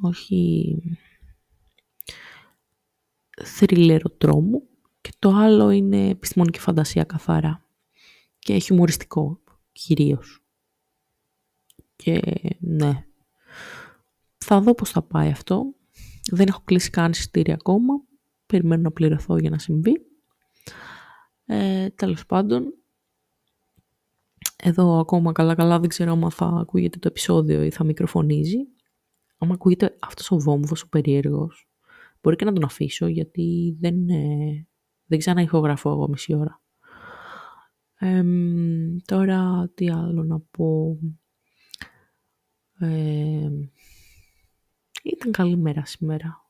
όχι 0.00 0.82
θρυλέρο 3.44 4.10
τρόμου, 4.10 4.68
και 5.00 5.10
το 5.18 5.30
άλλο 5.30 5.70
είναι 5.70 6.08
επιστημονική 6.08 6.58
φαντασία 6.58 7.04
καθαρά. 7.04 7.62
Και 8.38 8.58
χιουμοριστικό 8.58 9.40
κυρίως. 9.72 10.42
Και 11.96 12.20
ναι. 12.58 13.04
Θα 14.38 14.60
δω 14.60 14.74
πώς 14.74 14.90
θα 14.90 15.02
πάει 15.02 15.30
αυτό. 15.30 15.74
Δεν 16.30 16.46
έχω 16.48 16.62
κλείσει 16.64 16.90
καν 16.90 17.10
εισιτήρια 17.10 17.54
ακόμα. 17.54 18.02
Περιμένω 18.46 18.82
να 18.82 18.90
πληρωθώ 18.90 19.38
για 19.38 19.50
να 19.50 19.58
συμβεί. 19.58 20.06
Ε, 21.46 21.88
τέλος 21.88 22.26
πάντων, 22.26 22.74
εδώ 24.62 24.98
ακόμα 24.98 25.32
καλά 25.32 25.54
καλά 25.54 25.78
δεν 25.78 25.88
ξέρω 25.88 26.12
αν 26.12 26.30
θα 26.30 26.46
ακούγεται 26.46 26.98
το 26.98 27.08
επεισόδιο 27.08 27.62
ή 27.62 27.70
θα 27.70 27.84
μικροφωνίζει. 27.84 28.58
Αν 29.38 29.52
ακούγεται 29.52 29.96
αυτός 30.00 30.30
ο 30.30 30.38
βόμβος 30.38 30.82
ο 30.82 30.88
περίεργος, 30.88 31.68
μπορεί 32.22 32.36
και 32.36 32.44
να 32.44 32.52
τον 32.52 32.64
αφήσω 32.64 33.06
γιατί 33.06 33.76
δεν, 33.80 33.96
είναι... 33.96 34.22
Δεν 35.06 35.18
ξανά 35.18 35.42
ηχογραφώ 35.42 35.90
εγώ 35.90 36.08
μισή 36.08 36.34
ώρα. 36.34 36.62
τώρα 39.04 39.70
τι 39.74 39.90
άλλο 39.90 40.22
να 40.22 40.40
πω. 40.40 40.98
ήταν 45.02 45.32
καλή 45.32 45.56
μέρα 45.56 45.84
σήμερα. 45.84 46.47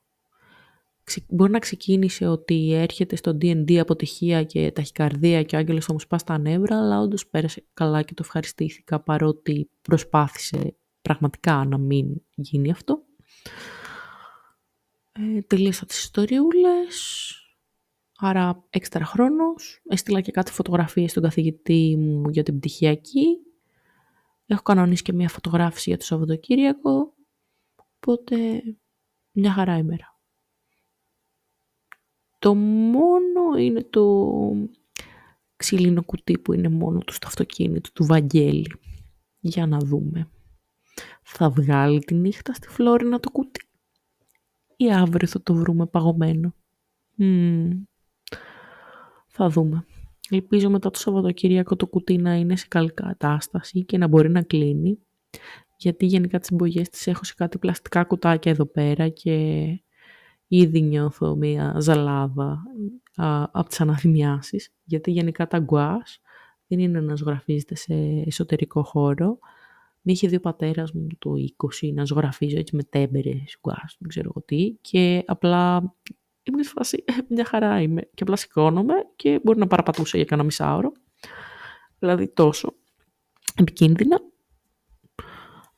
Μπορεί 1.27 1.51
να 1.51 1.59
ξεκίνησε 1.59 2.27
ότι 2.27 2.73
έρχεται 2.73 3.15
στο 3.15 3.37
D&D 3.41 3.75
αποτυχία 3.75 4.43
και 4.43 4.71
ταχυκαρδία 4.71 5.43
και 5.43 5.55
ο 5.55 5.59
άγγελος 5.59 5.85
θα 5.85 5.93
μου 5.93 5.99
σπάσει 5.99 6.25
τα 6.25 6.37
νεύρα, 6.37 6.77
αλλά 6.77 6.99
όντως 6.99 7.27
πέρασε 7.27 7.65
καλά 7.73 8.01
και 8.01 8.13
το 8.13 8.23
ευχαριστήθηκα 8.25 8.99
παρότι 8.99 9.69
προσπάθησε 9.81 10.75
πραγματικά 11.01 11.65
να 11.65 11.77
μην 11.77 12.21
γίνει 12.35 12.71
αυτό. 12.71 13.03
Ε, 15.11 15.41
τελείωσα 15.41 15.85
τις 15.85 15.99
ιστοριούλες. 15.99 17.33
Άρα 18.17 18.65
έξτρα 18.69 19.05
χρόνος. 19.05 19.81
Έστειλα 19.89 20.21
και 20.21 20.31
κάτι 20.31 20.51
φωτογραφίες 20.51 21.11
στον 21.11 21.23
καθηγητή 21.23 21.95
μου 21.97 22.29
για 22.29 22.43
την 22.43 22.57
πτυχιακή. 22.59 23.25
Έχω 24.45 24.61
κανονίσει 24.61 25.03
και 25.03 25.13
μια 25.13 25.29
φωτογράφηση 25.29 25.89
για 25.89 25.97
το 25.97 26.05
Σαββατοκύριακο, 26.05 27.13
οπότε 27.75 28.35
μια 29.31 29.51
χαρά 29.51 29.77
ημέρα. 29.77 30.08
Το 32.39 32.55
μόνο 32.55 33.57
είναι 33.59 33.83
το 33.83 34.33
ξύλινο 35.55 36.03
κουτί 36.03 36.37
που 36.37 36.53
είναι 36.53 36.69
μόνο 36.69 36.99
του 36.99 37.13
στο 37.13 37.27
αυτοκίνητο 37.27 37.91
του 37.91 38.05
Βαγγέλη. 38.05 38.71
Για 39.39 39.67
να 39.67 39.77
δούμε. 39.77 40.29
Θα 41.23 41.49
βγάλει 41.49 41.99
τη 41.99 42.13
νύχτα 42.13 42.53
στη 42.53 42.67
Φλόρινα 42.67 43.19
το 43.19 43.31
κουτί 43.31 43.69
ή 44.75 44.91
αύριο 44.91 45.27
θα 45.27 45.41
το 45.43 45.53
βρούμε 45.53 45.85
παγωμένο. 45.85 46.55
Θα 49.27 49.49
δούμε. 49.49 49.85
Ελπίζω 50.29 50.69
μετά 50.69 50.89
το 50.89 50.99
Σαββατοκύριακο 50.99 51.75
το 51.75 51.87
κουτί 51.87 52.17
να 52.17 52.35
είναι 52.35 52.55
σε 52.55 52.65
καλή 52.67 52.93
κατάσταση 52.93 53.85
και 53.85 53.97
να 53.97 54.07
μπορεί 54.07 54.29
να 54.29 54.41
κλείνει. 54.41 54.99
Γιατί 55.77 56.05
γενικά 56.05 56.39
τις 56.39 56.49
εμπογές 56.49 56.89
τις 56.89 57.07
έχω 57.07 57.23
σε 57.23 57.33
κάτι 57.37 57.57
πλαστικά 57.57 58.03
κουτάκια 58.03 58.51
εδώ 58.51 58.65
πέρα 58.65 59.09
και 59.09 59.65
ήδη 60.49 60.81
νιώθω 60.81 61.35
μια 61.35 61.75
ζαλάδα 61.79 62.63
α, 63.15 63.43
από 63.51 63.69
τις 63.69 63.81
αναθυμιάσεις. 63.81 64.73
Γιατί 64.83 65.11
γενικά 65.11 65.47
τα 65.47 65.59
γκουάς 65.59 66.21
δεν 66.67 66.79
είναι 66.79 66.99
να 67.01 67.15
ζωγραφίζεται 67.15 67.75
σε 67.75 67.93
εσωτερικό 68.25 68.83
χώρο. 68.83 69.37
Με 70.01 70.11
είχε 70.11 70.27
δει 70.27 70.35
ο 70.35 70.39
πατέρας 70.39 70.91
μου 70.91 71.07
το 71.19 71.31
20 71.81 71.93
να 71.93 72.05
ζωγραφίζω 72.05 72.57
έτσι 72.57 72.75
με 72.75 72.83
τέμπερες, 72.83 73.57
γκουάς, 73.61 73.95
δεν 73.99 74.09
ξέρω 74.09 74.31
εγώ 74.35 74.45
τι. 74.45 74.77
Και 74.81 75.23
απλά 75.25 75.93
ήμουν 76.43 76.63
στη 76.63 76.73
φάση, 76.73 77.03
«Ε, 77.07 77.13
μια 77.27 77.45
χαρά 77.45 77.81
είμαι. 77.81 78.01
Και 78.01 78.23
απλά 78.23 78.35
σηκώνομαι 78.35 78.93
και 79.15 79.39
μπορεί 79.43 79.59
να 79.59 79.67
παραπατούσα 79.67 80.17
για 80.17 80.25
κανένα 80.25 80.47
μισάωρο. 80.47 80.91
Δηλαδή 81.99 82.27
τόσο 82.33 82.73
επικίνδυνα. 83.55 84.19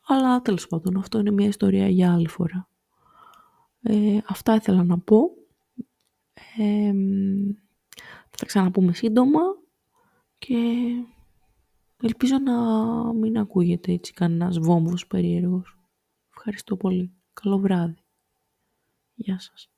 Αλλά 0.08 0.42
τέλος 0.42 0.68
πάντων 0.68 0.98
αυτό 0.98 1.20
είναι 1.20 1.32
μια 1.32 1.48
ιστορία 1.48 1.88
για 1.88 2.14
άλλη 2.14 2.28
φορά. 2.28 2.71
Ε, 3.82 4.18
αυτά 4.28 4.56
ήθελα 4.56 4.84
να 4.84 5.00
πω. 5.00 5.30
Ε, 6.58 6.94
θα 8.30 8.38
τα 8.38 8.46
ξαναπούμε 8.46 8.94
σύντομα 8.94 9.40
και 10.38 10.56
ελπίζω 12.02 12.38
να 12.40 12.54
μην 13.14 13.38
ακούγεται 13.38 13.92
έτσι 13.92 14.14
κανένας 14.14 14.60
βόμβος 14.60 15.08
περίεργος. 15.08 15.80
Ευχαριστώ 16.30 16.78
πολύ. 16.78 17.14
Καλό 17.34 17.58
βράδυ. 17.60 18.04
Γεια 19.14 19.40
σας. 19.40 19.70